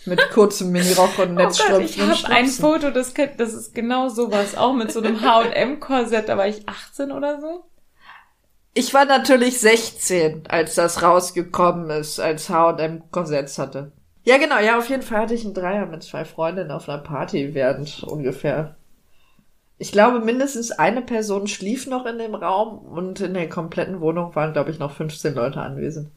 [0.06, 2.48] Mit kurzem Minirock und Oh Netzstrümpfen ich und habe ein.
[2.48, 4.56] Foto, das, kennt- das ist genau sowas.
[4.56, 6.28] Auch mit so einem H&M-Korsett.
[6.28, 7.64] Da war ich 18 oder so.
[8.74, 13.92] Ich war natürlich 16, als das rausgekommen ist, als H&M Korsetts hatte.
[14.24, 17.00] Ja, genau, ja, auf jeden Fall hatte ich einen Dreier mit zwei Freundinnen auf einer
[17.02, 18.76] Party während ungefähr.
[19.78, 24.34] Ich glaube, mindestens eine Person schlief noch in dem Raum und in der kompletten Wohnung
[24.36, 26.10] waren, glaube ich, noch 15 Leute anwesend.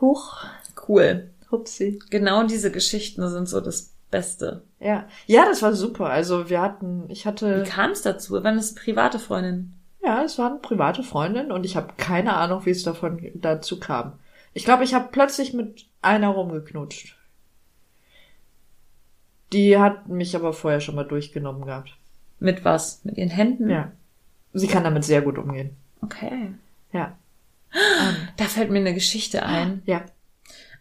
[0.00, 0.44] Huch,
[0.88, 1.30] Cool.
[1.50, 2.00] Hupsi.
[2.10, 4.62] Genau diese Geschichten sind so das Beste.
[4.80, 6.06] Ja, ja, das war super.
[6.10, 8.38] Also wir hatten, ich hatte, Wie kam es dazu?
[8.42, 9.72] Wann ist private Freundin?
[10.06, 14.20] ja, es waren private Freundinnen und ich habe keine Ahnung, wie es davon dazu kam.
[14.54, 17.16] Ich glaube, ich habe plötzlich mit einer rumgeknutscht.
[19.52, 21.96] Die hat mich aber vorher schon mal durchgenommen gehabt.
[22.38, 23.04] Mit was?
[23.04, 23.68] Mit ihren Händen?
[23.68, 23.90] Ja.
[24.52, 25.76] Sie kann damit sehr gut umgehen.
[26.00, 26.52] Okay.
[26.92, 27.16] Ja.
[28.36, 29.82] Da fällt mir eine Geschichte ein.
[29.86, 30.04] Ja.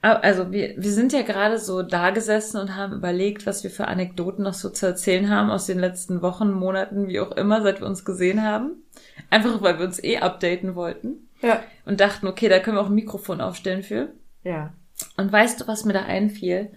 [0.06, 3.88] Also wir, wir sind ja gerade so da gesessen und haben überlegt, was wir für
[3.88, 7.80] Anekdoten noch so zu erzählen haben aus den letzten Wochen, Monaten, wie auch immer, seit
[7.82, 8.84] wir uns gesehen haben.
[9.32, 11.28] Einfach weil wir uns eh updaten wollten.
[11.42, 11.64] Ja.
[11.86, 14.10] Und dachten, okay, da können wir auch ein Mikrofon aufstellen für.
[14.44, 14.74] Ja.
[15.18, 16.70] Und weißt du, was mir da einfiel?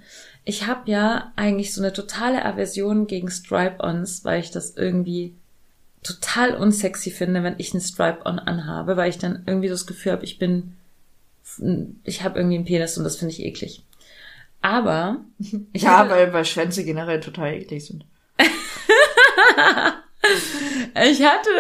[0.46, 5.34] Ich habe ja eigentlich so eine totale Aversion gegen Stripe-Ons, weil ich das irgendwie
[6.02, 10.12] total unsexy finde, wenn ich einen Stripe-On anhabe, weil ich dann irgendwie so das Gefühl
[10.12, 10.77] habe, ich bin,
[12.04, 13.84] ich habe irgendwie einen Penis und das finde ich eklig.
[14.62, 15.18] Aber
[15.72, 18.04] ich ja, hatte- weil, weil Schwänze generell total eklig sind.
[21.10, 21.50] Ich hatte,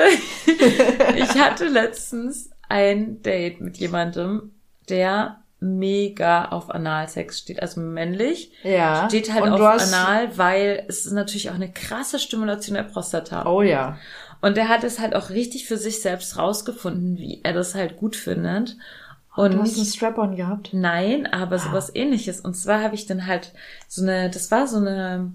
[1.16, 4.50] ich hatte letztens ein Date mit jemandem,
[4.88, 8.52] der mega auf Analsex steht, also männlich.
[8.62, 9.08] Ja.
[9.08, 13.46] Steht halt auf hast- Anal, weil es ist natürlich auch eine krasse Stimulation der Prostata.
[13.50, 13.98] Oh ja.
[14.40, 17.96] Und er hat es halt auch richtig für sich selbst rausgefunden, wie er das halt
[17.96, 18.76] gut findet.
[19.38, 20.70] Und Du hast einen Strap-on gehabt?
[20.72, 22.40] Nein, aber sowas ähnliches.
[22.40, 23.52] Und zwar habe ich dann halt
[23.86, 25.32] so eine, das war so eine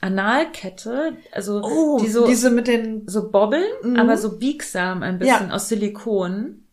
[0.00, 3.96] Analkette, also Oh, die so, diese mit den, so bobbeln, Mhm.
[3.96, 5.54] aber so biegsam ein bisschen Ja.
[5.54, 6.64] aus Silikon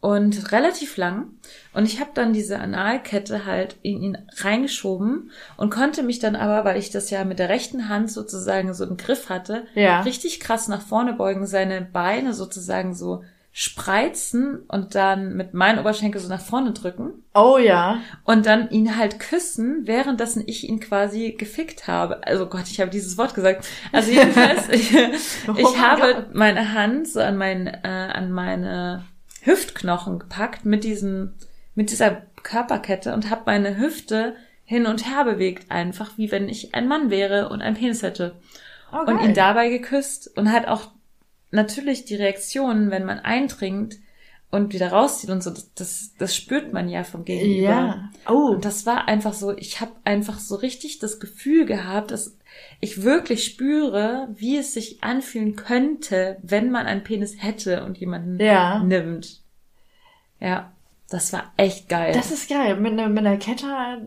[0.00, 1.28] und relativ lang.
[1.74, 6.64] Und ich habe dann diese Analkette halt in ihn reingeschoben und konnte mich dann aber,
[6.64, 10.00] weil ich das ja mit der rechten Hand sozusagen so im Griff hatte, Ja.
[10.00, 13.22] richtig krass nach vorne beugen, seine Beine sozusagen so
[13.58, 18.02] spreizen und dann mit meinen Oberschenkel so nach vorne drücken oh ja.
[18.22, 22.22] und dann ihn halt küssen, währenddessen ich ihn quasi gefickt habe.
[22.26, 23.66] Also Gott, ich habe dieses Wort gesagt.
[23.92, 24.92] Also jedenfalls, ich,
[25.48, 26.34] Oh ich mein habe Gott.
[26.34, 29.06] meine Hand so an, mein, äh, an meine
[29.40, 31.32] Hüftknochen gepackt mit diesem,
[31.74, 36.74] mit dieser Körperkette und habe meine Hüfte hin und her bewegt, einfach wie wenn ich
[36.74, 38.36] ein Mann wäre und einen Penis hätte.
[38.92, 40.90] Oh, und ihn dabei geküsst und hat auch
[41.56, 43.96] natürlich die Reaktionen, wenn man eindringt
[44.50, 47.68] und wieder rauszieht und so, das, das, das spürt man ja vom Gegenüber.
[47.68, 48.10] Ja.
[48.28, 48.52] Oh.
[48.52, 52.38] Und das war einfach so, ich habe einfach so richtig das Gefühl gehabt, dass
[52.80, 58.38] ich wirklich spüre, wie es sich anfühlen könnte, wenn man einen Penis hätte und jemanden
[58.40, 58.78] Ja.
[58.82, 59.42] nimmt.
[60.40, 60.72] Ja,
[61.10, 62.12] das war echt geil.
[62.14, 62.76] Das ist geil.
[62.78, 64.06] Mit, ne, mit einer Kette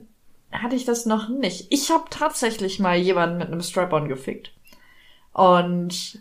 [0.52, 1.68] hatte ich das noch nicht.
[1.70, 4.54] Ich habe tatsächlich mal jemanden mit einem Strap-on gefickt.
[5.34, 6.20] Und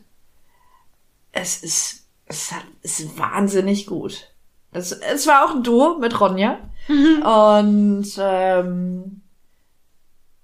[1.40, 4.32] es ist, es ist wahnsinnig gut.
[4.72, 6.58] Es, es war auch ein Duo mit Ronja.
[6.88, 9.22] Und ähm,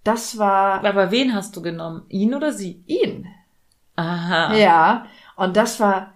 [0.02, 2.02] das war Aber wen hast du genommen?
[2.08, 2.82] Ihn oder sie?
[2.86, 3.26] ihn.
[3.96, 4.54] Aha.
[4.54, 6.12] Ja, und das war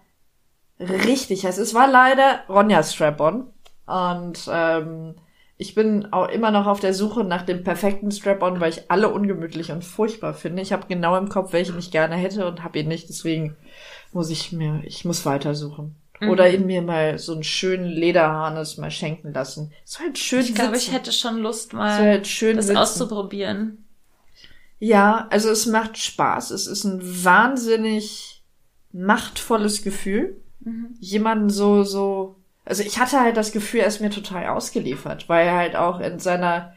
[0.78, 1.58] richtig heiß.
[1.58, 3.46] Es war leider Ronjas Strap-on.
[3.86, 5.14] Und ähm,
[5.56, 9.08] ich bin auch immer noch auf der Suche nach dem perfekten Strap-on, weil ich alle
[9.08, 10.62] ungemütlich und furchtbar finde.
[10.62, 13.08] Ich habe genau im Kopf, welchen ich gerne hätte und habe ihn nicht.
[13.08, 13.56] Deswegen
[14.12, 15.96] muss ich mir, ich muss weitersuchen.
[16.20, 16.30] Mhm.
[16.30, 19.72] Oder in mir mal so einen schönen Lederharnis mal schenken lassen.
[19.84, 22.78] So halt schön Ich glaube, ich hätte schon Lust, so mal halt schön das sitzen.
[22.78, 23.84] auszuprobieren.
[24.80, 26.50] Ja, also es macht Spaß.
[26.50, 28.42] Es ist ein wahnsinnig
[28.92, 30.40] machtvolles Gefühl.
[31.00, 35.46] Jemanden so, so, also ich hatte halt das Gefühl, er ist mir total ausgeliefert, weil
[35.46, 36.74] er halt auch in seiner,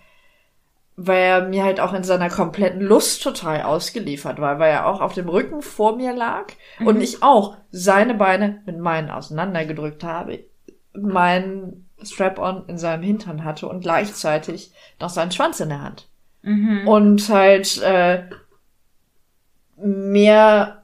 [1.08, 5.02] weil er mir halt auch in seiner kompletten Lust total ausgeliefert war, weil er auch
[5.02, 6.46] auf dem Rücken vor mir lag
[6.80, 10.46] und ich auch seine Beine mit meinen auseinandergedrückt habe,
[10.94, 16.08] meinen Strap-on in seinem Hintern hatte und gleichzeitig noch seinen Schwanz in der Hand
[16.44, 16.88] Mhm.
[16.88, 18.24] und halt äh,
[19.78, 20.84] mehr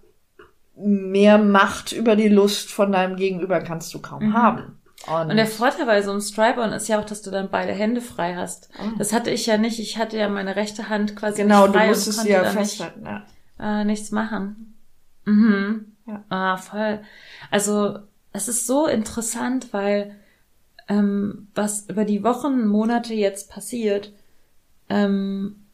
[0.76, 4.80] mehr Macht über die Lust von deinem Gegenüber kannst du kaum haben.
[5.08, 7.72] Und, Und der Vorteil bei so einem Stripe-on ist ja auch, dass du dann beide
[7.72, 8.70] Hände frei hast.
[8.98, 9.80] Das hatte ich ja nicht.
[9.80, 12.42] Ich hatte ja meine rechte Hand quasi genau, nicht du frei musstest und sie ja
[12.42, 13.06] da nicht, festhalten.
[13.06, 13.82] Ja.
[13.82, 14.76] äh, nichts machen.
[15.26, 15.94] Mhm.
[16.06, 16.24] Ja.
[16.30, 17.00] Ah, voll.
[17.52, 18.00] Also,
[18.34, 20.16] es ist so interessant, weil
[20.88, 24.12] ähm, was über die Wochen, Monate jetzt passiert,
[24.90, 25.67] ähm,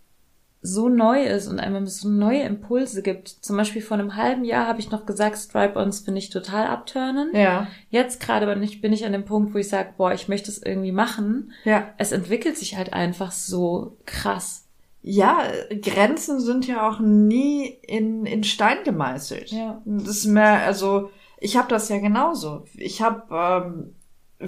[0.66, 3.28] so neu ist und einem so neue Impulse gibt.
[3.28, 7.32] Zum Beispiel vor einem halben Jahr habe ich noch gesagt, Stripe-Ons finde ich total abturnen.
[7.36, 10.30] ja, Jetzt gerade bin ich, bin ich an dem Punkt, wo ich sage, boah, ich
[10.30, 11.52] möchte es irgendwie machen.
[11.66, 11.90] ja.
[11.98, 14.66] Es entwickelt sich halt einfach so krass.
[15.02, 15.40] Ja,
[15.82, 19.52] Grenzen sind ja auch nie in, in Stein gemeißelt.
[19.52, 19.82] Ja.
[19.84, 21.10] Das ist mehr, also
[21.42, 22.64] ich habe das ja genauso.
[22.76, 23.94] Ich habe,
[24.40, 24.48] ähm,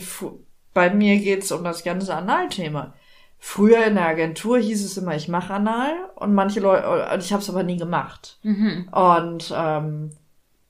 [0.73, 2.93] bei mir geht's um das ganze Analthema.
[3.47, 7.31] Früher in der Agentur hieß es immer, ich mache Anal und manche Leute, und ich
[7.31, 8.39] habe es aber nie gemacht.
[8.41, 8.89] Mhm.
[8.91, 10.10] Und ähm,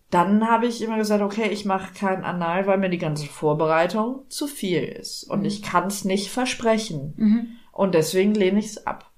[0.09, 4.23] dann habe ich immer gesagt, okay, ich mache kein Anal, weil mir die ganze Vorbereitung
[4.27, 5.23] zu viel ist.
[5.23, 7.13] Und ich kann es nicht versprechen.
[7.15, 7.47] Mhm.
[7.71, 9.09] Und deswegen lehne ich es ab.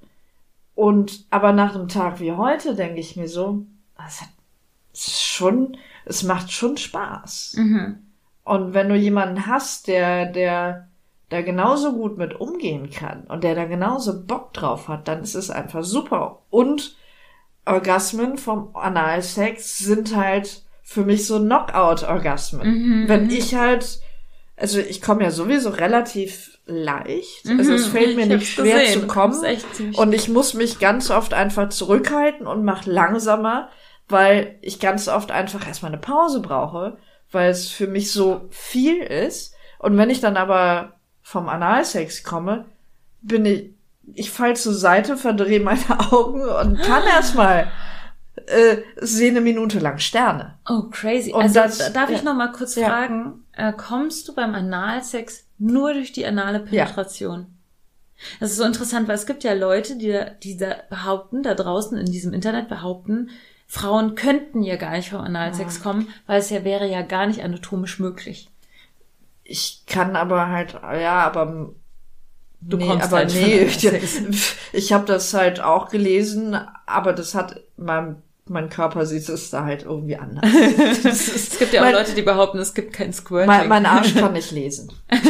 [0.76, 3.66] Und aber nach einem Tag wie heute denke ich mir so,
[4.08, 4.30] es hat
[4.94, 7.56] schon, es macht schon Spaß.
[7.58, 7.98] Mhm.
[8.44, 10.87] Und wenn du jemanden hast, der, der
[11.30, 15.36] da genauso gut mit umgehen kann und der da genauso Bock drauf hat, dann ist
[15.36, 16.40] es einfach super.
[16.50, 16.96] Und
[17.66, 22.68] Orgasmen vom Analsex sind halt für mich so Knockout-Orgasmen.
[22.68, 23.10] Mhm.
[23.10, 24.00] Wenn ich halt,
[24.56, 27.92] also ich komme ja sowieso relativ leicht, also es Mhm.
[27.92, 29.02] fällt mir Ich nicht schwer gesehen.
[29.02, 29.36] zu kommen.
[29.98, 33.70] Und ich muss mich ganz oft einfach zurückhalten und mach langsamer,
[34.08, 36.98] weil ich ganz oft einfach erstmal eine Pause brauche,
[37.34, 39.54] weil es für mich so viel ist.
[39.80, 40.94] Und wenn ich dann aber
[41.30, 42.64] vom Analsex komme,
[43.22, 43.72] bin ich,
[44.14, 47.68] ich fall zur Seite, verdrehe meine Augen und kann erstmal
[48.46, 50.54] äh, sehe eine Minute lang Sterne.
[50.70, 51.34] Oh, crazy.
[51.34, 52.24] Und also das- da- darf ich ja.
[52.24, 52.88] noch mal kurz Ja.
[52.88, 57.48] fragen, äh, kommst du beim Analsex nur durch die anale Penetration?
[58.40, 61.56] Das ist so interessant, weil es gibt ja Leute, die, da- die da behaupten, da
[61.56, 63.32] draußen in diesem Internet behaupten,
[63.68, 67.44] Frauen könnten ja gar nicht vom Analsex kommen, weil es ja wäre ja gar nicht
[67.44, 68.50] anatomisch möglich.
[69.50, 71.70] Ich kann aber halt, ja, aber
[72.60, 74.56] Du nee, kommst aber halt nee, Analsex.
[74.74, 79.66] ich habe das halt auch gelesen, aber das hat mein mein Körper sieht es da
[79.66, 80.50] halt irgendwie anders.
[81.04, 83.48] Ist, Es gibt ja auch mein, Leute, die behaupten, es gibt kein Squirting.
[83.48, 84.92] mein, mein Arsch kann nicht lesen.
[85.12, 85.22] Ich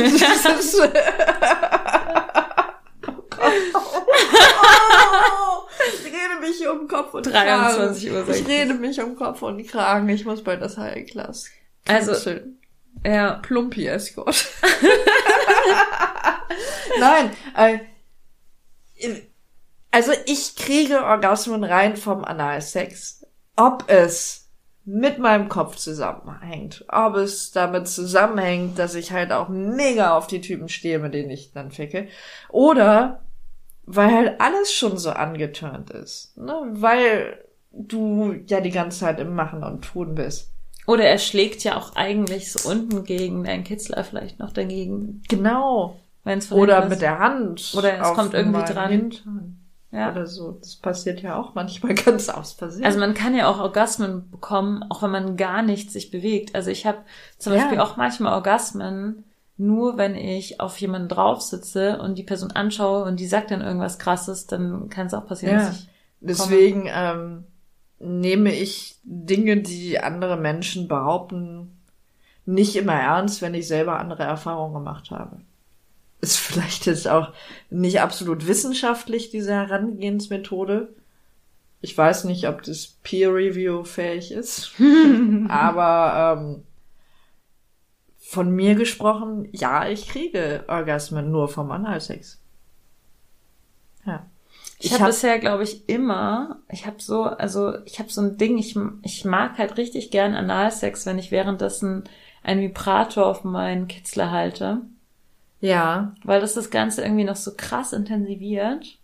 [6.06, 8.28] rede mich um Kopf und 23 Kragen.
[8.28, 10.10] Uhr Ich rede mich um Kopf und Kragen.
[10.10, 11.48] Ich muss bald das Heilglas.
[11.88, 12.60] Also- canceln.
[13.06, 13.36] Ja.
[13.36, 14.48] Plumpi Escort.
[17.00, 17.80] Nein, äh,
[19.92, 23.26] also ich kriege Orgasmen rein vom Analsex.
[23.56, 24.50] Ob es
[24.86, 30.40] mit meinem Kopf zusammenhängt, ob es damit zusammenhängt, dass ich halt auch mega auf die
[30.40, 32.08] Typen stehe, mit denen ich dann ficke,
[32.50, 33.24] oder
[33.86, 36.54] weil halt alles schon so angeturnt ist, ne?
[36.70, 40.52] weil du ja die ganze Zeit im Machen und Tun bist.
[40.88, 45.98] Oder er schlägt ja auch eigentlich so unten gegen deinen Kitzler vielleicht noch dagegen, Genau.
[46.24, 47.74] wenn es von Oder mit der Hand.
[47.78, 48.90] Oder es kommt irgendwie dran.
[48.90, 49.60] Hintern
[49.92, 50.12] Ja.
[50.12, 50.52] Oder so.
[50.62, 52.86] Das passiert ja auch manchmal ganz aus Versehen.
[52.86, 56.56] Also man kann ja auch Orgasmen bekommen, auch wenn man gar nicht sich bewegt.
[56.56, 57.00] Also ich habe
[57.38, 57.60] zum Ja.
[57.60, 59.24] Beispiel auch manchmal Orgasmen,
[59.58, 63.62] nur wenn ich auf jemanden drauf sitze und die Person anschaue und die sagt dann
[63.62, 65.66] irgendwas krasses, dann kann es auch passieren, Ja.
[65.66, 67.44] dass ich Deswegen ähm,
[68.00, 71.78] nehme ich Dinge, die andere Menschen behaupten,
[72.46, 75.42] nicht immer ernst, wenn ich selber andere Erfahrungen gemacht habe.
[76.22, 77.34] Ist vielleicht jetzt auch
[77.70, 80.96] nicht absolut wissenschaftlich, diese Herangehensmethode.
[81.82, 84.72] Ich weiß nicht, ob das Peer-Review fähig ist.
[85.50, 86.64] Aber ähm,
[88.18, 92.42] von mir gesprochen, ja, ich kriege Orgasmen nur vom Analsex.
[94.06, 94.26] Ja.
[94.80, 98.22] Ich, Ich habe hab- bisher, glaube ich, immer, ich habe so, also ich habe so
[98.22, 102.04] ein Ding, ich, ich mag halt richtig gern Analsex, wenn ich währenddessen
[102.44, 104.82] einen Vibrator auf meinen Kitzler halte,
[105.62, 106.14] Ja.
[106.24, 109.00] weil das das Ganze irgendwie noch so krass intensiviert.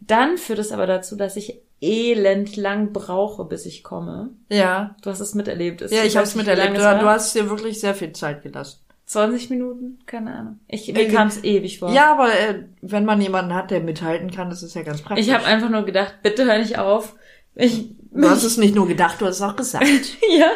[0.00, 4.28] Dann führt es aber dazu, dass ich elend lang brauche, bis ich komme.
[4.50, 4.94] Ja.
[5.02, 5.80] Du hast es miterlebt.
[5.80, 6.76] Es- Ja, ich habe es miterlebt.
[6.76, 8.80] Du, hast dir wirklich sehr viel Zeit gelassen.
[9.08, 9.98] 20 Minuten?
[10.04, 10.60] Keine Ahnung.
[10.68, 11.90] Ich, mir Äh, kam es ewig vor.
[11.90, 15.26] Ja, aber äh, wenn man jemanden hat, der mithalten kann, das ist ja ganz praktisch.
[15.26, 17.16] Ich habe einfach nur gedacht, bitte hör nicht auf.
[17.54, 19.86] Ich, Du hast es nicht nur gedacht, du hast es auch gesagt.
[20.38, 20.50] ja.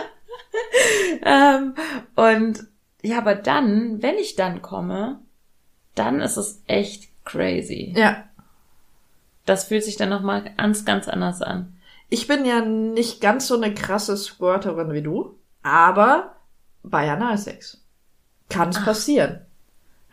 [1.22, 1.74] ähm,
[2.14, 2.66] und
[3.02, 5.20] ja, aber dann, wenn ich dann komme,
[5.94, 7.94] dann ist es echt crazy.
[7.96, 8.24] ja.
[9.44, 11.76] Das fühlt sich dann nochmal ganz, ganz anders an.
[12.08, 15.34] Ich bin ja nicht ganz so eine krasse Squirterin wie du,
[15.64, 16.36] aber
[16.84, 17.81] bei Analsex
[18.52, 18.70] kann Ah.
[18.70, 19.40] es passieren.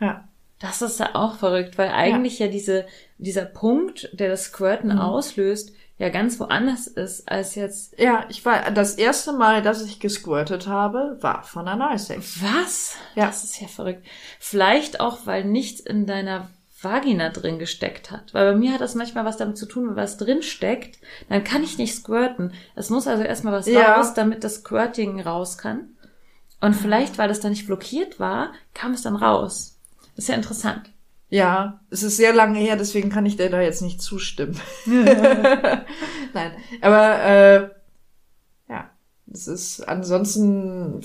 [0.00, 0.24] Ja.
[0.58, 2.84] Das ist ja auch verrückt, weil eigentlich ja, diese,
[3.18, 4.98] dieser Punkt, der das Squirten Mhm.
[4.98, 7.98] auslöst, ja ganz woanders ist als jetzt.
[7.98, 12.42] Ja, ich war das erste Mal, dass ich gesquirtet habe, war von Analsex.
[12.42, 12.96] Was?
[13.14, 13.26] Ja.
[13.26, 14.06] Das ist ja verrückt.
[14.38, 16.48] Vielleicht auch, weil nichts in deiner
[16.82, 18.32] Vagina drin gesteckt hat.
[18.32, 20.98] Weil bei mir hat das manchmal was damit zu tun, wenn was drin steckt,
[21.28, 22.52] dann kann ich nicht squirten.
[22.74, 23.96] Es muss also erstmal was Ja.
[23.96, 25.88] raus, damit das Squirting raus kann.
[26.60, 29.78] Und vielleicht, weil das da nicht blockiert war, kam es dann raus.
[30.16, 30.90] Das ist ja interessant.
[31.30, 34.58] Ja, es ist sehr lange her, deswegen kann ich dir da jetzt nicht zustimmen.
[36.34, 37.68] Nein, aber äh,
[38.68, 38.90] ja,
[39.32, 41.00] es ist ansonsten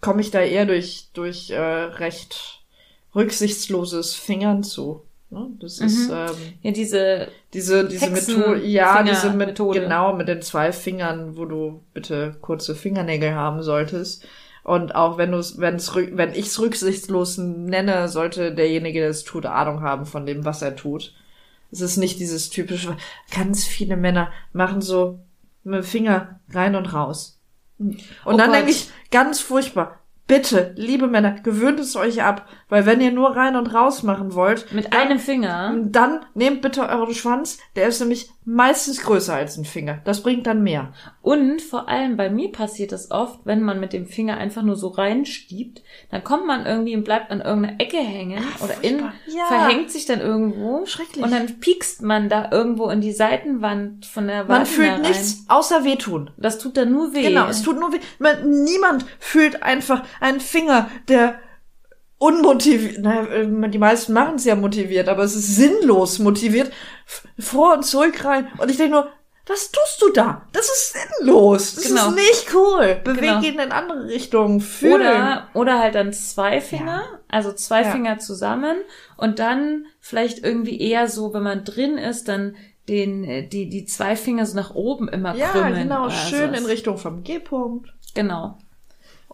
[0.00, 2.60] komme ich da eher durch durch äh, recht
[3.14, 5.02] rücksichtsloses Fingern zu.
[5.30, 5.48] Ne?
[5.60, 6.14] Das ist Mhm.
[6.14, 9.80] ähm, Ja, diese, diese diese Methode, ja, diese Fingermethode.
[9.80, 14.26] genau mit den zwei Fingern, wo du bitte kurze Fingernägel haben solltest.
[14.68, 19.08] Und auch wenn du es, wenn es, wenn ich es rücksichtslos nenne, sollte derjenige, der
[19.08, 21.14] es tut, Ahnung haben von dem, was er tut.
[21.70, 22.94] Es ist nicht dieses typische,
[23.34, 25.20] ganz viele Männer machen so
[25.64, 27.40] mit dem Finger rein und raus.
[27.78, 28.56] Und Oh dann Gott.
[28.56, 33.34] denke ich, ganz furchtbar, bitte, liebe Männer, gewöhnt es euch ab, weil wenn ihr nur
[33.34, 35.74] rein und raus machen wollt, mit einem Finger.
[35.86, 40.00] dann nehmt bitte euren Schwanz, der ist nämlich meistens größer als ein Finger.
[40.04, 40.94] Das bringt dann mehr.
[41.20, 44.76] Und vor allem bei mir passiert es oft, wenn man mit dem Finger einfach nur
[44.76, 49.00] so reinstiebt, dann kommt man irgendwie und bleibt an irgendeiner Ecke hängen oder in.
[49.26, 49.44] Ja.
[49.48, 50.86] verhängt sich dann irgendwo.
[50.86, 51.22] Schrecklich.
[51.22, 55.02] Und dann piekst man da irgendwo in die Seitenwand von der Vagina Man fühlt rein.
[55.02, 56.30] nichts außer wehtun.
[56.38, 57.24] Das tut dann nur weh.
[57.24, 58.00] Genau, es tut nur weh.
[58.18, 61.38] Man, niemand fühlt einfach einen Finger, der
[62.18, 66.72] unmotiviert, naja, äh, die meisten machen es ja motiviert, aber es ist sinnlos motiviert,
[67.38, 68.48] vor und zurück rein.
[68.58, 69.08] Und ich denke nur,
[69.46, 70.42] was tust du da?
[70.52, 71.76] Das ist sinnlos.
[71.76, 72.08] Das Genau.
[72.10, 73.00] ist nicht cool.
[73.02, 73.40] Beweg Genau.
[73.40, 74.60] ihn in andere Richtungen.
[74.60, 75.00] Fühlen.
[75.00, 77.90] Oder, oder halt dann zwei Finger, also zwei Ja.
[77.92, 78.76] Finger zusammen
[79.16, 82.56] und dann vielleicht irgendwie eher so, wenn man drin ist, dann
[82.90, 85.84] den, äh, die, die zwei Finger so nach oben immer ja, krümmeln.
[85.88, 87.90] genau, oder schön in Richtung vom G-Punkt.
[88.14, 88.58] Genau.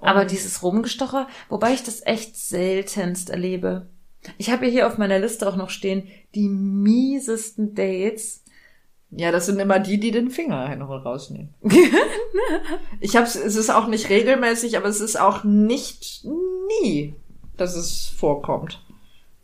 [0.04, 3.88] Aber dieses Rumgestocher, wobei ich das echt seltenst erlebe.
[4.38, 8.44] Ich habe ja hier auf meiner Liste auch noch stehen, die miesesten Dates.
[9.10, 11.54] Ja, das sind immer die, die den Finger und rausnehmen.
[13.00, 16.24] ich hab's, es ist auch nicht regelmäßig, aber es ist auch nicht
[16.82, 17.14] nie,
[17.56, 18.83] dass es vorkommt.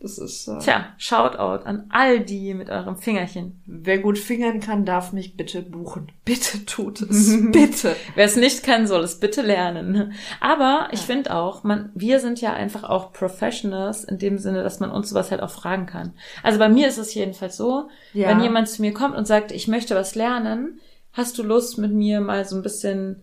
[0.03, 3.63] Das ist, äh, Tja, Shoutout an all die mit eurem Fingerchen.
[3.67, 6.11] wer gut fingern kann, darf mich bitte buchen.
[6.25, 7.37] Bitte tut es.
[7.53, 7.95] bitte.
[8.15, 10.15] Wer es nicht kann, soll es bitte lernen.
[10.41, 14.81] Aber ich finde auch, man, wir sind ja einfach auch Professionals in dem Sinne, dass
[14.81, 16.15] man uns sowas halt auch fragen kann.
[16.43, 18.29] Also bei mir ist es jedenfalls so, Ja.
[18.29, 20.81] wenn jemand zu mir kommt und sagt, ich möchte was lernen,
[21.13, 23.23] hast du Lust mit mir mal so ein bisschen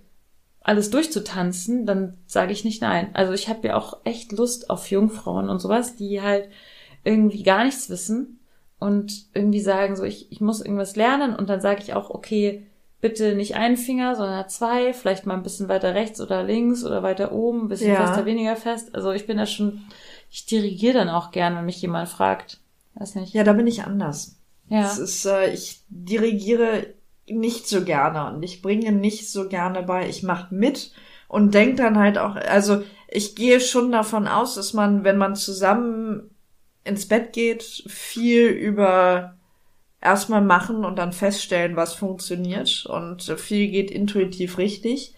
[0.67, 3.09] alles durchzutanzen, dann sage ich nicht nein.
[3.13, 6.49] Also ich habe ja auch echt Lust auf Jungfrauen und sowas, die halt
[7.03, 8.39] irgendwie gar nichts wissen
[8.77, 12.67] und irgendwie sagen so, ich, ich muss irgendwas lernen und dann sage ich auch, okay,
[12.99, 17.01] bitte nicht einen Finger, sondern zwei, vielleicht mal ein bisschen weiter rechts oder links oder
[17.01, 18.05] weiter oben, ein bisschen Ja.
[18.05, 18.93] fester, weniger fest.
[18.93, 19.83] Also ich bin da schon,
[20.29, 22.59] ich dirigiere dann auch gern, wenn mich jemand fragt.
[22.95, 23.33] Weiß nicht.
[23.33, 24.35] Ja, da bin ich anders.
[24.67, 24.81] Ja.
[24.81, 26.87] Es ist, äh, ich dirigiere
[27.29, 30.07] nicht so gerne und ich bringe nicht so gerne bei.
[30.07, 30.91] Ich mache mit
[31.27, 35.35] und denk dann halt auch, also ich gehe schon davon aus, dass man, wenn man
[35.35, 36.31] zusammen
[36.83, 39.35] ins Bett geht, viel über
[40.01, 45.13] erstmal machen und dann feststellen, was funktioniert und viel geht intuitiv richtig.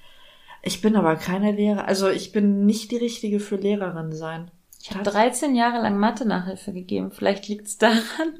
[0.61, 4.51] Ich bin aber keine Lehrer, also ich bin nicht die richtige für Lehrerin sein.
[4.81, 7.11] Ich habe 13 Jahre lang Mathe-Nachhilfe gegeben.
[7.11, 8.39] Vielleicht liegt's daran.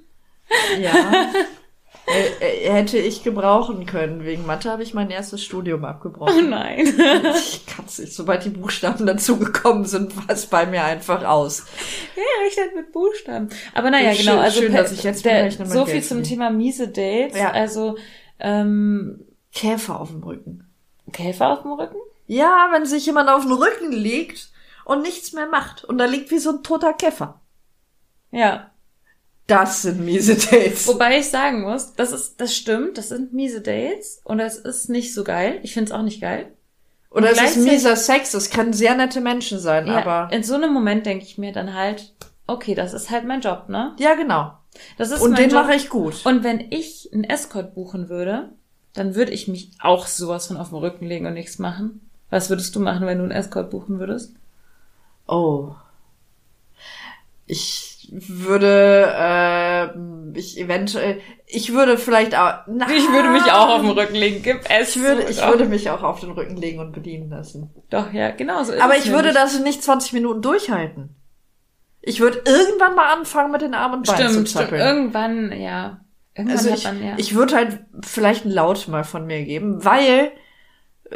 [0.80, 1.32] Ja.
[2.12, 4.24] Äh, äh, hätte ich gebrauchen können.
[4.26, 6.50] Wegen Mathe habe ich mein erstes Studium Oh abgebrochen.
[6.50, 6.86] nein.
[7.36, 8.14] Ich kann's nicht.
[8.14, 11.66] Sobald die Buchstaben dazugekommen sind, war es bei mir einfach aus.
[12.16, 13.50] Ja, rechnet mit Buchstaben.
[13.74, 14.40] Aber naja, Schön- genau.
[14.42, 16.28] Also schön, dass ich jetzt der, berechne, so Geld viel zum verdiene.
[16.36, 17.38] Thema miese Dates.
[17.38, 17.52] Ja.
[17.52, 17.98] Also
[18.40, 20.68] ähm, Käfer auf dem Rücken.
[21.12, 21.98] Käfer auf dem Rücken?
[22.28, 24.50] Ja, wenn sich jemand auf den Rücken legt
[24.86, 25.84] und nichts mehr macht.
[25.84, 27.42] Und da liegt wie so ein toter Käfer.
[28.32, 28.69] Ja.
[29.50, 30.88] Das sind miese Dates.
[30.88, 34.90] Wobei ich sagen muss, das ist, das stimmt, das sind miese Dates und das ist
[34.90, 35.60] nicht so geil.
[35.64, 36.54] Ich find's auch nicht geil.
[37.12, 38.34] Oder Und es ist mieser Sex.
[38.36, 40.32] Es können sehr nette Menschen sein, Ja, aber.
[40.34, 42.14] in so einem Moment denke ich mir dann halt,
[42.48, 43.96] okay, das ist halt mein Job, ne?
[44.00, 44.54] Ja, genau.
[45.00, 45.64] Das ist Und mein den Job.
[45.64, 46.24] mache ich gut.
[46.26, 48.50] Und wenn ich einen Escort buchen würde,
[48.94, 52.08] dann würde ich mich auch sowas von auf den Rücken legen und nichts machen.
[52.30, 54.34] Was würdest du machen, wenn du einen Escort buchen würdest?
[55.28, 55.72] Oh.
[57.48, 63.82] Ich würde, äh, ich eventuell, ich würde vielleicht auch, na, Ich würde mich auch auf
[63.82, 64.42] den Rücken legen.
[64.44, 64.96] Gib es.
[64.96, 67.70] Ich würde, ich würde mich auch auf den Rücken legen und bedienen lassen.
[67.90, 69.36] Doch, ja, genau so ist Aber ich würde nämlich.
[69.36, 71.16] das nicht 20 Minuten durchhalten.
[72.02, 74.70] Ich würde irgendwann mal anfangen mit den Armen und Beinen Stimmt, zu stimmt.
[74.70, 74.82] zappeln.
[74.82, 76.00] Irgendwann, ja.
[76.36, 77.14] Irgendwann Also ich, man, ja.
[77.18, 80.32] ich würde halt vielleicht ein Laut mal von mir geben, weil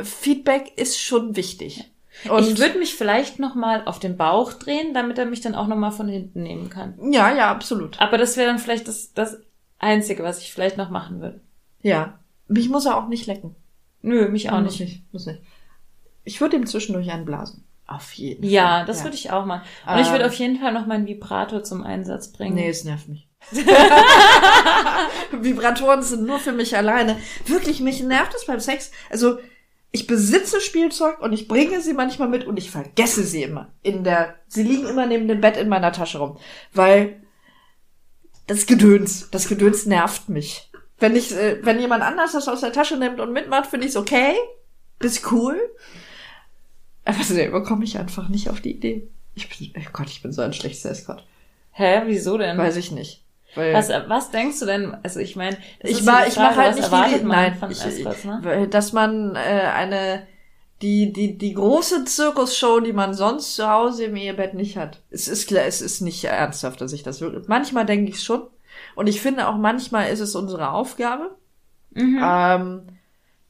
[0.02, 1.90] Feedback ist schon wichtig.
[2.30, 5.56] Und ich würde mich vielleicht noch mal auf den Bauch drehen, damit er mich dann
[5.56, 6.94] auch noch mal von hinten nehmen kann.
[7.12, 8.00] ja, ja, absolut.
[8.00, 9.38] Aber das wäre dann vielleicht das, das
[9.80, 11.42] Einzige, was ich vielleicht noch machen würde.
[11.82, 12.20] Ja.
[12.48, 13.56] Mich muss er auch nicht lecken.
[14.02, 15.02] Nö, mich auch Muss nicht.
[15.14, 15.42] Muss nicht.
[16.24, 17.64] Ich würde ihm zwischendurch einblasen.
[17.88, 18.86] Auf jeden Ja, Fall.
[18.86, 19.64] das würde ich auch machen.
[19.88, 20.30] Und ich würde Ähm.
[20.30, 22.56] auf jeden Fall noch meinen Vibrator zum Einsatz bringen.
[22.56, 23.28] Nee, es nervt mich.
[25.32, 27.18] Vibratoren sind nur für mich alleine.
[27.46, 28.92] Wirklich, mich nervt es beim Sex.
[29.10, 29.38] Also,
[29.96, 33.72] ich besitze Spielzeug und ich bringe sie manchmal mit und ich vergesse sie immer.
[33.84, 36.40] In der, sie liegen immer neben dem Bett in meiner Tasche rum.
[36.74, 37.22] Weil
[38.48, 40.72] das Gedöns, das Gedöns nervt mich.
[40.98, 43.92] Wenn ich, äh, wenn jemand anders das aus der Tasche nimmt und mitmacht, finde ich
[43.92, 44.34] es okay.
[45.00, 45.62] Ist cool.
[47.06, 49.08] Aber selber komme ich einfach nicht auf die Idee.
[49.36, 51.24] Ich bin, oh Gott, ich bin so ein schlechter Escort.
[51.70, 52.58] Hä, wieso denn?
[52.58, 53.23] Weiß ich nicht.
[53.56, 54.98] Weil was, was denkst du denn?
[55.04, 58.24] Also ich meine, ich die ich mach Frage, halt nicht die, nein, von ich, Escorts,
[58.26, 58.68] ne?
[58.70, 60.28] dass man äh, eine
[60.82, 65.02] die die die große Zirkusshow, die man sonst zu Hause im Ehebett nicht hat.
[65.12, 67.48] Es ist klar, es ist nicht ernsthaft, dass ich das wirklich.
[67.48, 68.42] Manchmal denke ich schon
[68.96, 71.36] und ich finde auch manchmal ist es unsere Aufgabe,
[71.92, 72.20] Mhm.
[72.24, 72.82] ähm,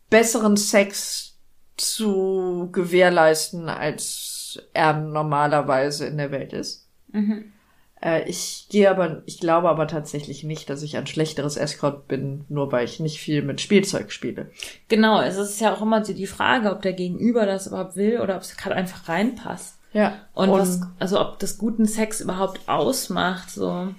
[0.10, 1.38] besseren Sex
[1.78, 6.88] zu gewährleisten, als er normalerweise in der Welt ist.
[7.14, 7.53] Mhm.
[8.04, 12.44] Äh, ich gehe aber, ich glaube aber tatsächlich nicht, dass ich ein schlechteres Escort bin,
[12.50, 14.52] nur weil ich nicht viel mit Spielzeug spiele.
[14.90, 18.20] Genau, es ist ja auch immer so die Frage, ob der Gegenüber das überhaupt will
[18.20, 19.80] oder ob es gerade einfach reinpasst.
[19.94, 20.16] Ja.
[20.34, 23.90] Und, was, also ob das guten Sex überhaupt ausmacht, so.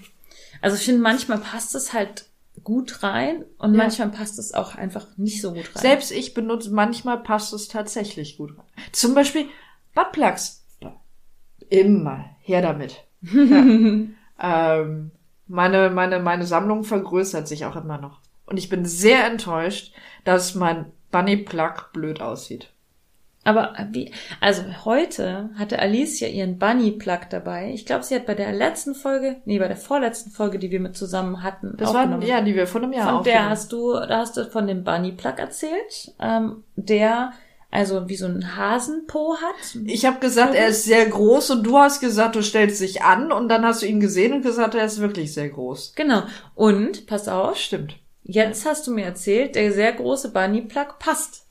[0.61, 2.27] Also ich finde, manchmal passt es halt
[2.63, 3.79] gut rein und Ja.
[3.79, 5.83] manchmal passt es auch einfach nicht so gut rein.
[5.83, 8.65] selbst ich benutze, manchmal passt es tatsächlich gut rein.
[8.93, 9.47] Zum Beispiel
[9.95, 10.65] Buttplugs.
[11.71, 12.25] Immer.
[12.41, 13.04] Her damit.
[14.37, 14.79] Ja.
[14.79, 15.11] ähm,
[15.47, 18.20] meine, meine, meine Sammlung vergrößert sich auch immer noch.
[18.47, 19.93] Und ich bin sehr enttäuscht,
[20.25, 22.70] dass mein Bunny Plug blöd aussieht.
[23.45, 24.11] Aber wie,
[24.41, 27.72] also heute hatte Alicia ihren Bunny Plug dabei.
[27.75, 30.81] Ich glaube, sie hat bei der letzten Folge, nee, bei der vorletzten Folge, die wir
[30.81, 33.93] mit zusammen hatten, Das war, ja, die wir vor einem Jahr Von der hast du,
[33.93, 37.33] da hast du von dem Bunny Plug erzählt, ähm, der
[37.75, 39.77] also wie so ein Hasenpo hat.
[39.87, 43.33] Ich habe gesagt, er ist sehr groß und du hast gesagt, du stellst dich an
[43.33, 45.95] und dann hast du ihn gesehen und gesagt, er ist wirklich sehr groß.
[45.97, 46.22] Genau.
[46.55, 47.97] Und, pass auf, Stimmt.
[48.22, 51.47] jetzt hast du mir erzählt, der sehr große Bunny Plug passt.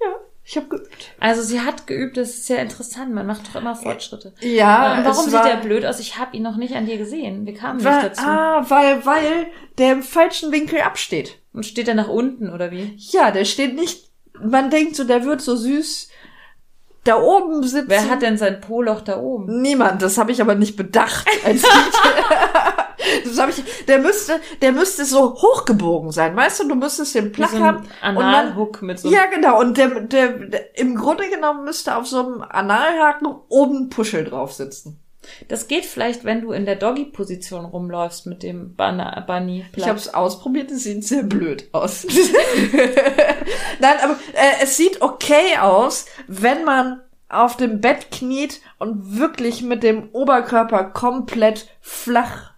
[0.00, 0.06] Ja,
[0.44, 1.12] ich habe geübt.
[1.18, 4.34] Also sie hat geübt, das ist sehr interessant, man macht doch immer Fortschritte.
[4.40, 5.98] Ja, Und warum es sieht war, der blöd aus?
[5.98, 7.44] Ich habe ihn noch nicht an dir gesehen.
[7.44, 8.22] Wir kamen Weil, nicht dazu.
[8.24, 9.46] ah, weil, weil
[9.78, 11.38] der im falschen Winkel absteht.
[11.52, 12.94] Und steht er nach unten, oder wie?
[12.98, 14.13] Ja, der steht nicht.
[14.44, 16.08] Man denkt so, der wird so süß
[17.04, 17.88] da oben sitzen.
[17.88, 19.60] Wer hat denn sein Po-Loch da oben?
[19.60, 20.02] Niemand.
[20.02, 21.26] Das habe ich aber nicht bedacht.
[23.24, 23.84] Das habe ich.
[23.84, 26.34] Der müsste, der müsste so hochgebogen sein.
[26.34, 27.86] Weißt du, du müsstest den Plug so haben.
[28.00, 29.60] ein und dann, Analhook mit so ja, genau.
[29.60, 34.54] Und der, der, der, im Grunde genommen müsste auf so einem Analhaken oben Puschel drauf
[34.54, 35.03] sitzen.
[35.48, 39.64] Das geht vielleicht, wenn du in der Doggy-Position rumläufst mit dem Bunny.
[39.76, 42.06] Ich habe es ausprobiert, es sieht sehr blöd aus.
[43.80, 49.62] Nein, aber äh, es sieht okay aus, wenn man auf dem Bett kniet und wirklich
[49.62, 52.52] mit dem Oberkörper komplett flach.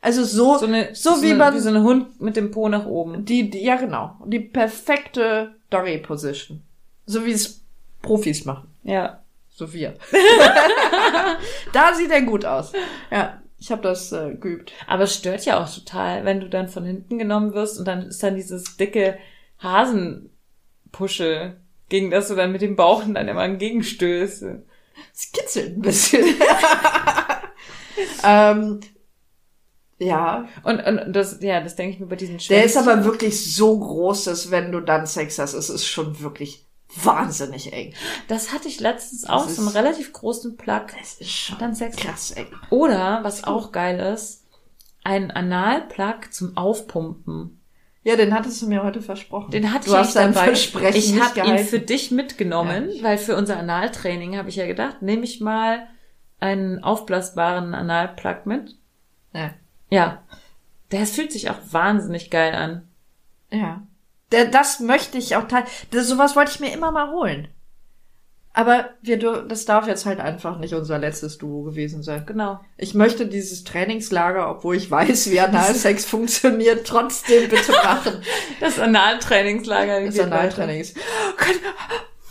[0.00, 2.68] Also so, so eine, so wie eine, man wie so ein Hund mit dem Po
[2.68, 3.24] nach oben.
[3.24, 6.62] die, die, ja genau, die perfekte Doggy Position.
[7.06, 7.62] So wie es
[8.00, 8.68] Profis machen.
[8.82, 9.21] Ja.
[9.62, 9.94] So wir.
[11.72, 12.72] da sieht er gut aus.
[13.12, 13.40] Ja.
[13.60, 14.72] Ich habe das äh, geübt.
[14.88, 18.08] Aber es stört ja auch total, wenn du dann von hinten genommen wirst und dann
[18.08, 19.18] ist dann dieses dicke
[19.60, 24.42] Hasenpuschel, gegen das du dann mit dem Bauch dann immer entgegenstößt.
[25.14, 26.24] Es kitzelt ein bisschen.
[28.24, 28.80] ähm,
[29.98, 30.48] ja.
[30.64, 33.78] Und, und das, ja, das denke ich mir bei diesen Der ist aber wirklich so
[33.78, 36.66] groß, dass wenn du dann Sex hast, es ist schon wirklich
[36.96, 37.94] wahnsinnig eng.
[38.28, 40.86] Das hatte ich letztens auch, so einen relativ großen Plug.
[41.00, 41.96] Es ist schon Dann Sex.
[41.96, 42.48] krass eng.
[42.70, 44.44] Oder, was auch geil ist,
[45.04, 47.60] ein Analplug zum Aufpumpen.
[48.04, 49.52] Ja, den hattest du mir heute versprochen.
[49.52, 50.46] Den hatte du ich hast dein dabei.
[50.46, 55.02] Versprechen ich habe ihn für dich mitgenommen, weil für unser Analtraining habe ich ja gedacht,
[55.02, 55.86] nehme ich mal
[56.40, 58.76] einen aufblasbaren Analplug mit.
[59.32, 59.54] Ja.
[59.90, 60.22] Ja.
[60.90, 62.88] Der fühlt sich auch wahnsinnig geil an.
[63.50, 63.86] Ja.
[64.50, 65.64] Das möchte ich auch teil.
[65.90, 67.48] Das, sowas wollte ich mir immer mal holen.
[68.54, 72.26] Aber wir, das darf jetzt halt einfach nicht unser letztes Duo gewesen sein.
[72.26, 72.60] Genau.
[72.76, 78.22] Ich möchte dieses Trainingslager, obwohl ich weiß, wie Analsex funktioniert, trotzdem bitte machen.
[78.60, 80.04] Das Analtrainingslager.
[80.04, 80.36] Das geht weiter.
[80.36, 80.96] Analtraining ist.
[81.36, 81.56] Kann,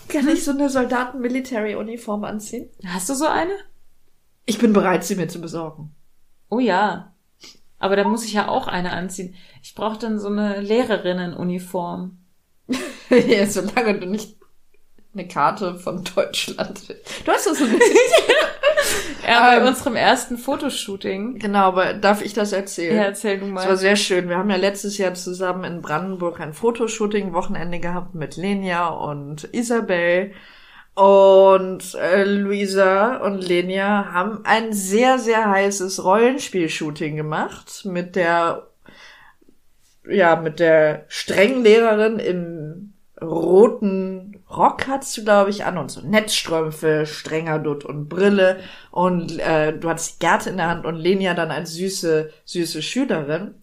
[0.08, 2.70] kann ich so eine Soldaten-Military-Uniform anziehen?
[2.86, 3.54] Hast du so eine?
[4.45, 5.93] Ich bin bereit, sie mir zu besorgen.
[6.49, 7.11] Oh ja.
[7.82, 9.36] Aber da muss ich ja auch eine anziehen.
[9.63, 12.17] Ich brauche dann so eine Lehrerinnenuniform.
[13.09, 14.38] ja, solange du nicht
[15.13, 16.95] eine Karte von Deutschland.
[17.25, 17.82] Du hast das so nicht.
[19.27, 19.67] Ja, bei Ähm.
[19.67, 21.38] unserem ersten Fotoshooting.
[21.38, 22.95] genau, aber darf ich das erzählen?
[22.97, 23.77] Ja, erzähl du Es war mal.
[23.77, 24.27] sehr schön.
[24.29, 30.32] Wir haben ja letztes Jahr zusammen in Brandenburg ein Fotoshooting-Wochenende gehabt mit Lenia und Isabel.
[30.94, 38.68] Und äh, Luisa und Lenia haben ein sehr, sehr heißes Rollenspiel-Shooting gemacht mit der,
[40.08, 46.02] ja, mit der strengen Lehrerin im roten Rock hattest du, glaube ich, an und so
[46.02, 50.98] Netzstrümpfe, strenger Dutt und Brille und äh, du hattest die Gerte in der Hand und
[50.98, 53.56] Lenia dann als süße, süße Schülerin.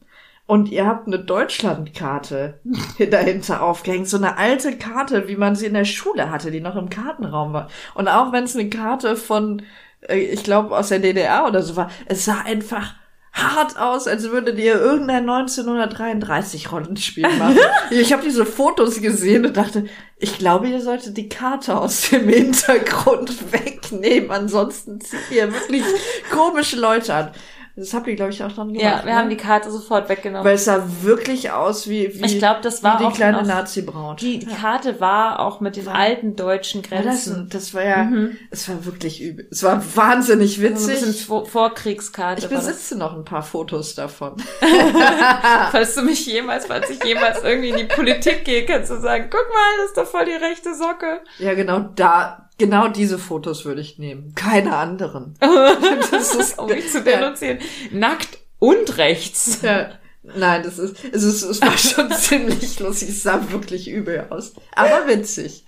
[0.49, 2.59] Und ihr habt eine Deutschlandkarte
[3.11, 4.09] dahinter aufgehängt.
[4.09, 7.53] So eine alte Karte, wie man sie in der Schule hatte, die noch im Kartenraum
[7.53, 7.68] war.
[7.94, 9.61] Und auch wenn es eine Karte von,
[10.09, 12.94] äh, ich glaube, aus der DDR oder so war, es sah einfach
[13.30, 17.59] hart aus, als würdet ihr irgendein 1933 Rollenspiel machen.
[17.90, 19.84] ich habe diese Fotos gesehen und dachte,
[20.16, 24.30] ich glaube, ihr solltet die Karte aus dem Hintergrund wegnehmen.
[24.30, 25.84] Ansonsten zieht ihr wirklich
[26.30, 27.30] komische Leute an.
[27.79, 28.83] Das habt ihr, glaube ich, auch dann gemacht.
[28.83, 29.16] Ja, wir ne?
[29.16, 30.45] haben die Karte sofort weggenommen.
[30.45, 34.20] Weil es sah wirklich aus wie, wie, ich glaube, das war wie die kleine Nazi-Braut.
[34.20, 37.49] Die, die Karte war auch mit den War- alten deutschen ja, das, Grenzen.
[37.49, 38.11] das war ja,
[38.51, 39.47] es war wirklich übel.
[39.53, 41.26] Es war wahnsinnig so ein bisschen witzig.
[41.26, 42.43] Vor Vorkriegskarte.
[42.43, 44.37] Ich besitze noch ein paar Fotos davon.
[45.70, 49.29] Falls du mich jemals, falls ich jemals irgendwie in die Politik gehe, kannst du sagen,
[49.31, 51.20] guck mal, das ist doch voll die rechte Socke.
[51.39, 54.34] Ja, genau da, genau diese Fotos würde ich nehmen.
[54.34, 55.34] Keine anderen.
[56.11, 57.59] Das ist, um mich zu denunzieren.
[57.90, 59.62] Nackt und rechts.
[59.62, 59.90] Ja.
[60.22, 63.11] Nein, das ist, es ist, es war schon ziemlich lustig.
[63.11, 64.52] Es sah wirklich übel aus.
[64.74, 65.64] Aber witzig.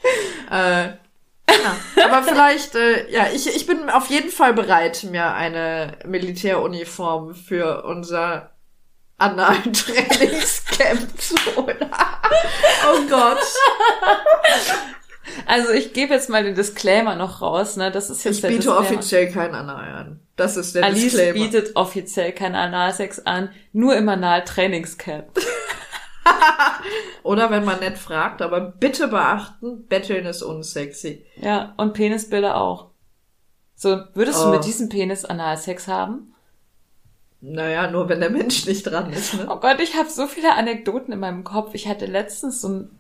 [0.51, 0.97] Äh, ja.
[2.05, 7.85] Aber vielleicht, äh, ja, ich, ich bin auf jeden Fall bereit, mir eine Militäruniform für
[7.85, 8.51] unser
[9.19, 11.77] analen Trainingscamp zu holen.
[11.81, 13.39] oh Gott.
[15.47, 17.91] Also ich gebe jetzt mal den Disclaimer noch raus, ne?
[17.91, 20.21] Das ist jetzt Ich der biete offiziell kein Anal an.
[20.37, 21.33] Das ist der Alice Disclaimer.
[21.35, 25.27] bietet offiziell kein Analsex an, nur im Analtrainingscamp.
[27.23, 31.25] Oder wenn man nett fragt, aber bitte beachten, Betteln ist unsexy.
[31.37, 32.91] Ja, und Penisbilder auch.
[33.75, 34.45] So, würdest Oh.
[34.47, 36.35] du mit diesem Penis Analsex haben?
[37.43, 39.47] Naja, nur wenn der Mensch nicht dran ist, ne?
[39.49, 41.71] Oh Gott, ich habe so viele Anekdoten in meinem Kopf.
[41.75, 43.00] Ich hatte letztens so einen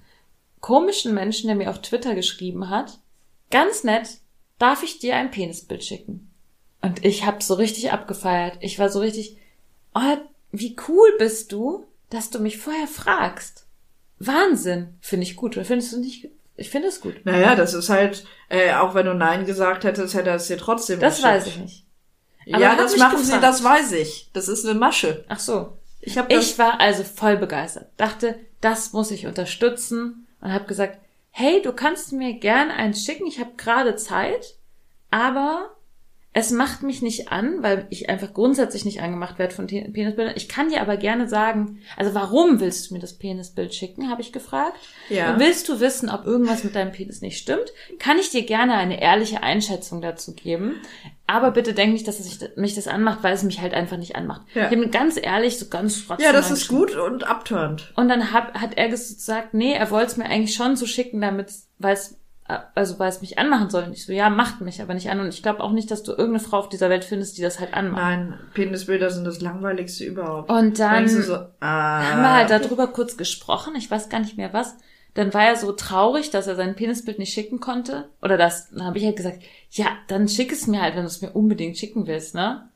[0.60, 2.98] komischen Menschen, der mir auf Twitter geschrieben hat.
[3.50, 4.18] Ganz nett,
[4.58, 6.30] darf ich dir ein Penisbild schicken?
[6.82, 8.56] Und ich habe so richtig abgefeiert.
[8.60, 9.36] Ich war so richtig,
[9.94, 10.16] oh,
[10.52, 13.66] wie cool bist du, dass du mich vorher fragst.
[14.18, 14.94] Wahnsinn.
[15.00, 15.56] Finde ich gut.
[15.56, 16.28] Oder findest du nicht?
[16.56, 17.24] Ich finde es gut.
[17.24, 20.58] Naja, das ist halt, äh, auch wenn du Nein gesagt hättest, hätte er es dir
[20.58, 21.28] trotzdem Das geschickt.
[21.34, 21.84] weiß ich nicht.
[22.52, 23.44] Aber er Ja, das machen sie, gefragt.
[23.44, 24.30] das weiß ich.
[24.32, 25.24] Das ist eine Masche.
[25.28, 25.78] Ach so.
[26.00, 27.88] Ich das, Ich war also voll begeistert.
[27.96, 30.98] Dachte, das muss ich unterstützen und habe gesagt,
[31.30, 34.56] hey, du kannst mir gern eins schicken, ich habe gerade Zeit,
[35.10, 35.76] aber
[36.32, 40.34] es macht mich nicht an, weil ich einfach grundsätzlich nicht angemacht werde von Penisbildern.
[40.36, 44.22] Ich kann dir aber gerne sagen, also warum willst du mir das Penisbild schicken, habe
[44.22, 44.78] ich gefragt.
[45.08, 45.40] Ja.
[45.40, 47.72] Willst du wissen, ob irgendwas mit deinem Penis nicht stimmt?
[47.98, 50.76] Kann ich dir gerne eine ehrliche Einschätzung dazu geben.
[51.26, 54.14] Aber bitte denk nicht, dass es mich das anmacht, weil es mich halt einfach nicht
[54.14, 54.42] anmacht.
[54.54, 54.66] Ja.
[54.66, 57.92] Ich habe ganz ehrlich, so ganz ja, rational das ist gut und abturnt.
[57.96, 61.20] Und dann hab, hat er gesagt, nee, er wollte es mir eigentlich schon so schicken,
[61.20, 62.19] damit, weil es
[62.74, 63.84] also weil es mich anmachen soll.
[63.84, 65.20] Und ich so, ja, macht mich aber nicht an.
[65.20, 67.60] Und ich glaube auch nicht, dass du irgendeine Frau auf dieser Welt findest, die das
[67.60, 68.00] halt anmacht.
[68.02, 70.50] Nein, Penisbilder sind das langweiligste überhaupt.
[70.50, 73.74] Und dann so, ah, haben wir halt darüber kurz gesprochen.
[73.76, 74.74] Ich weiß gar nicht mehr was.
[75.14, 78.08] Dann war er so traurig, dass er sein Penisbild nicht schicken konnte.
[78.22, 79.42] Oder das, dann habe ich halt gesagt,
[79.72, 82.68] ja, dann schick es mir halt, wenn du es mir unbedingt schicken willst, ne?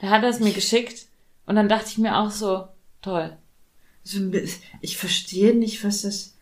[0.00, 1.06] Da hat er es mir geschickt.
[1.44, 2.66] Und dann dachte ich mir auch so,
[3.02, 3.36] toll.
[4.04, 4.48] so ein bi-
[4.80, 6.34] ich verstehe nicht, was das.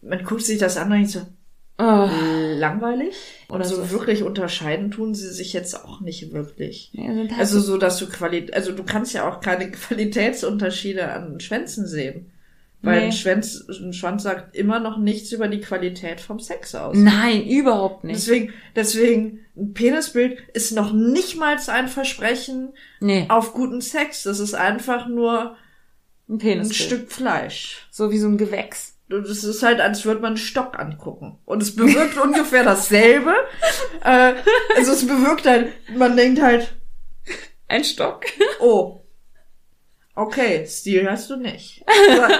[0.00, 1.20] Man guckt sich das an und denkt so,
[1.84, 2.08] Oh,
[2.58, 3.16] langweilig.
[3.48, 6.90] Oder Oder so wirklich unterscheiden tun sie sich jetzt auch nicht wirklich.
[7.14, 11.40] sind halt Also so, dass du Qualität, also du kannst ja auch keine Qualitätsunterschiede an
[11.40, 12.30] Schwänzen sehen.
[12.84, 13.06] Weil Nee.
[13.06, 16.96] ein, Schwanz, ein Schwanz sagt immer noch nichts über die Qualität vom Sex aus.
[16.96, 18.16] Nein, überhaupt nicht.
[18.16, 22.70] Deswegen, deswegen, ein Penisbild ist noch nicht mal ein Versprechen
[23.00, 24.24] Nee, auf guten Sex.
[24.24, 25.56] Das ist einfach nur
[26.28, 26.74] ein ein.
[26.74, 27.86] Stück Fleisch.
[27.92, 28.91] So wie so ein Gewächs.
[29.20, 31.38] Das ist halt, als würde man einen Stock angucken.
[31.44, 33.34] Und es bewirkt ungefähr dasselbe.
[34.02, 34.34] Äh,
[34.76, 36.74] also es bewirkt halt, man denkt halt,
[37.68, 38.24] Ein Stock.
[38.60, 39.01] oh,
[40.14, 41.82] okay, Stil hast du nicht.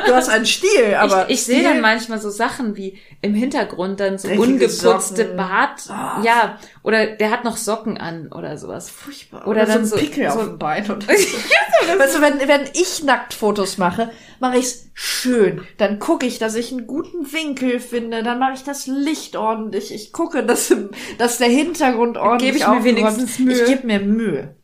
[0.06, 4.00] Du, hast einen Stil, aber ich ich sehe dann manchmal so Sachen wie im Hintergrund
[4.00, 5.36] dann so ungeputzte Socken.
[5.36, 5.82] Bart.
[5.88, 6.20] Ah.
[6.24, 8.90] Ja, oder der hat noch Socken an oder sowas.
[8.90, 9.46] Furchtbar.
[9.46, 10.90] Oder dann so so- ein Pickel so- auf dem Bein.
[10.90, 14.10] Und weißt du, wenn, wenn ich Nacktfotos mache,
[14.40, 15.62] mache ich's schön.
[15.78, 18.22] Dann gucke ich, dass ich einen guten Winkel finde.
[18.22, 19.94] Dann mache ich das Licht ordentlich.
[19.94, 20.74] Ich gucke, dass,
[21.18, 23.54] dass der Hintergrund ordentlich gebe ich mir wenigstens Mühe.
[23.62, 24.56] Ich gebe mir Mühe.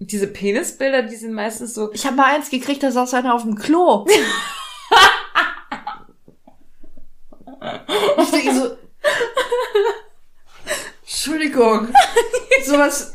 [0.00, 1.92] Diese Penisbilder, die sind meistens so.
[1.92, 4.06] Ich habe mal eins gekriegt, da saß einer auf dem Klo.
[8.18, 8.76] ich denke so,
[11.02, 11.88] Entschuldigung,
[12.64, 13.14] sowas,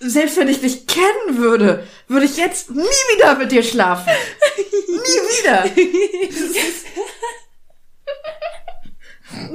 [0.00, 4.12] selbst wenn ich dich kennen würde, würde ich jetzt nie wieder mit dir schlafen.
[4.56, 4.64] Nie
[5.42, 5.64] wieder.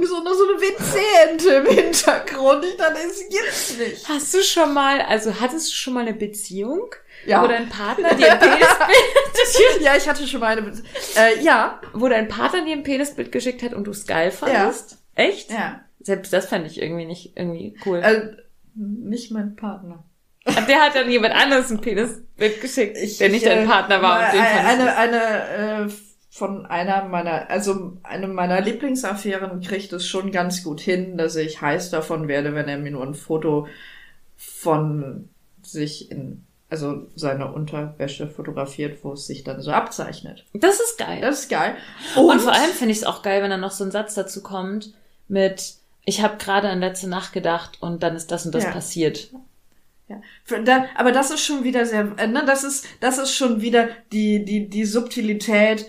[0.06, 2.64] so nur so eine WC-Ente im Hintergrund.
[2.64, 4.08] Ich dachte, es gibt's nicht.
[4.08, 6.90] Hast du schon mal, also hattest du schon mal eine Beziehung,
[7.26, 7.42] Ja.
[7.42, 10.62] wo dein Partner dir ein Penisbild, ja, ich hatte schon mal eine.
[10.62, 10.72] Be
[11.16, 11.80] äh, ja.
[11.94, 14.98] wo dein Partner dir ein Penisbild geschickt hat und du es geil fandest?
[15.14, 15.50] Echt?
[15.50, 15.80] Ja.
[16.00, 17.98] Selbst das fand ich irgendwie nicht irgendwie cool.
[18.02, 18.36] Äh,
[18.74, 20.04] nicht mein Partner.
[20.46, 24.26] der hat dann jemand anderes ein Penisbild geschickt, der nicht dein äh, Partner war.
[24.26, 25.92] und den fandest eine, du- eine, äh,
[26.34, 31.60] von einer meiner, also eine meiner Lieblingsaffären kriegt es schon ganz gut hin, dass ich
[31.60, 33.68] heiß davon werde, wenn er mir nur ein Foto
[34.38, 35.28] von
[35.62, 40.46] sich in, also seine Unterwäsche fotografiert, wo es sich dann so abzeichnet.
[40.54, 41.20] das ist geil.
[41.20, 41.76] Das ist geil.
[42.16, 44.42] Und, vor allem finde ich es auch geil, wenn dann noch so ein Satz dazu
[44.42, 44.94] kommt
[45.28, 45.74] mit
[46.04, 48.70] ich habe gerade an letzte Nacht gedacht und dann ist das und das Ja.
[48.70, 49.30] passiert.
[50.08, 50.20] Ja.
[50.64, 53.88] Da, aber das ist schon wieder sehr, äh, ne, das ist, das ist schon wieder
[54.12, 55.86] die, die, die Subtilität,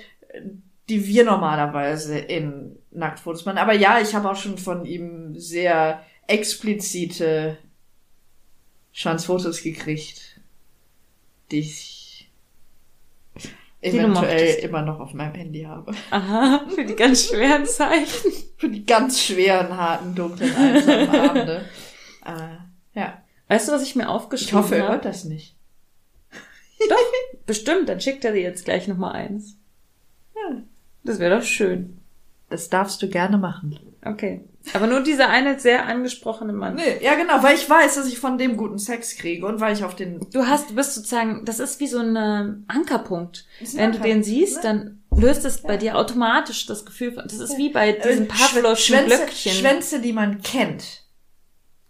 [0.90, 3.58] die wir normalerweise in Nacktfotos machen.
[3.58, 7.58] Aber ja, ich habe auch schon von ihm sehr explizite
[8.92, 10.40] Schwanzfotos gekriegt,
[11.52, 12.30] die ich
[13.36, 13.50] du
[13.82, 15.94] eventuell immer noch auf meinem Handy habe.
[16.12, 18.08] Aha, für die ganz schweren Zeiten.
[18.58, 21.66] Für die ganz schweren, harten, dunklen, einsamen Abende.
[22.26, 23.22] Äh, ja.
[23.50, 24.94] Weißt du, was ich mir Ich aufgeschrieben hoffe, er habe?
[24.94, 25.58] hört das nicht.
[27.46, 29.12] Bestimmt, dann schickt er dir jetzt gleich noch mal
[31.04, 32.00] Das wäre doch schön.
[32.50, 33.80] Das darfst du gerne machen.
[34.06, 34.42] Okay.
[34.74, 36.76] Aber nur dieser eine sehr angesprochene Mann.
[36.76, 39.74] Nee, ja genau, weil ich weiß, dass ich von dem guten Sex kriege und weil
[39.74, 43.46] ich auf den Du hast, du bist sozusagen, das ist wie so ein ähm, Ankerpunkt.
[43.60, 44.62] ein Wenn du Anker, den siehst, ne?
[44.64, 48.30] dann löst es bei dir automatisch das Gefühl von, das ist wie bei diesen Äh,
[48.30, 49.52] Pavlovschen Schwänze, Glöckchen.
[49.54, 51.04] Schwänze, die man kennt,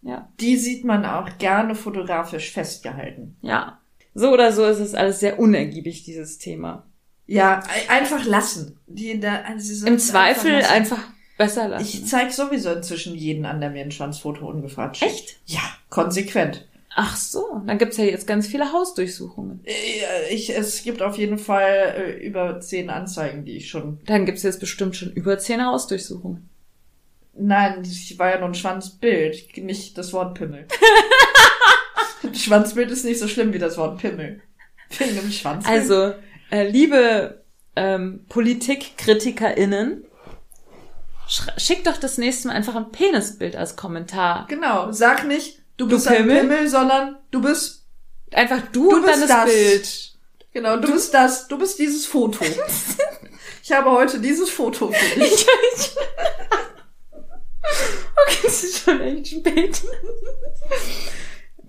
[0.01, 0.29] Ja.
[0.39, 3.37] die sieht man auch gerne fotografisch festgehalten.
[3.41, 3.79] Ja.
[4.15, 6.85] So oder so ist es alles sehr unergiebig, dieses Thema.
[7.33, 8.77] Ja, einfach lassen.
[8.87, 10.71] Die da, also Im Zweifel lassen.
[10.71, 10.99] einfach
[11.37, 11.83] besser lassen.
[11.85, 15.11] Ich zeig sowieso inzwischen jeden an, der mir ein Schwanzfoto ungefragt schickt.
[15.11, 15.39] Echt?
[15.45, 16.67] Ja, konsequent.
[16.95, 19.61] Ach so, dann gibt's ja jetzt ganz viele Hausdurchsuchungen.
[19.65, 23.99] Äh, Ich, es gibt auf jeden Fall äh, über zehn Anzeigen, die ich schon.
[24.05, 26.47] Dann gibt's jetzt bestimmt schon über zehn Hausdurchsuchungen.
[27.35, 30.67] Nein, ich war ja nur ein Schwanzbild, nicht das Wort Pimmel.
[32.33, 34.41] Schwanzbild ist nicht so schlimm wie das Wort Pimmel.
[34.97, 35.75] Wegen dem Schwanzbild.
[35.79, 36.13] Also,
[36.53, 37.43] äh, liebe
[37.75, 40.05] ähm, PolitikkritikerInnen,
[41.27, 44.45] sch- schickt doch das nächste Mal einfach ein Penisbild als Kommentar.
[44.47, 46.41] Genau, sag nicht, du Du bist ein Pimmel?
[46.41, 47.79] Pimmel, sondern du bist,
[48.31, 49.45] Einfach du, Du und bist dann das.
[49.45, 50.13] Bild.
[50.53, 52.43] genau, du, bist das, du bist dieses Foto.
[53.63, 55.45] ich habe heute dieses Foto für dich.
[58.25, 59.81] Okay, es ist schon echt spät.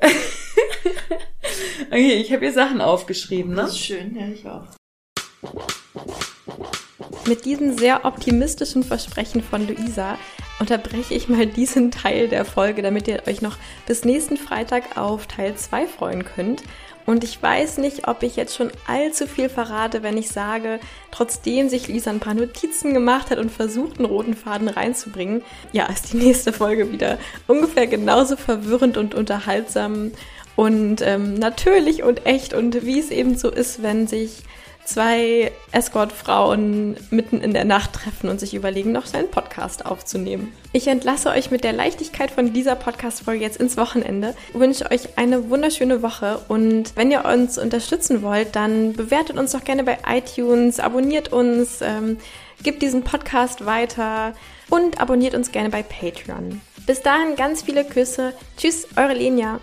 [1.87, 3.63] okay, ich habe hier Sachen aufgeschrieben, ne?
[3.63, 4.65] Das ist schön, ja, ich auch.
[7.27, 10.19] Mit diesen sehr optimistischen Versprechen von Luisa
[10.61, 13.57] unterbreche ich mal diesen Teil der Folge, damit ihr euch noch
[13.87, 16.63] bis nächsten Freitag auf Teil 2 freuen könnt.
[17.07, 21.69] Und ich weiß nicht, ob ich jetzt schon allzu viel verrate, wenn ich sage, trotzdem
[21.69, 25.43] sich Lisa ein paar Notizen gemacht hat und versucht, einen roten Faden reinzubringen,
[25.73, 30.13] ja, ist die nächste Folge wieder ungefähr genauso verwirrend und unterhaltsam
[30.57, 34.43] und ähm, natürlich und echt und wie es eben so ist, wenn sich
[34.85, 40.53] zwei Escort-Frauen mitten in der Nacht treffen und sich überlegen, noch seinen Podcast aufzunehmen.
[40.73, 45.49] Ich entlasse euch mit der Leichtigkeit von dieser Podcast-Folge jetzt ins Wochenende, wünsche euch eine
[45.51, 50.81] wunderschöne Woche und wenn ihr uns unterstützen wollt, dann bewertet uns doch gerne bei iTunes,
[50.81, 52.19] abonniert uns, ähm,
[52.63, 54.35] gebt diesen Podcast weiter
[54.71, 56.61] und abonniert uns gerne bei Patreon.
[56.87, 58.35] Bis dahin ganz viele Küsse.
[58.59, 59.61] Tschüss, eure Lenia.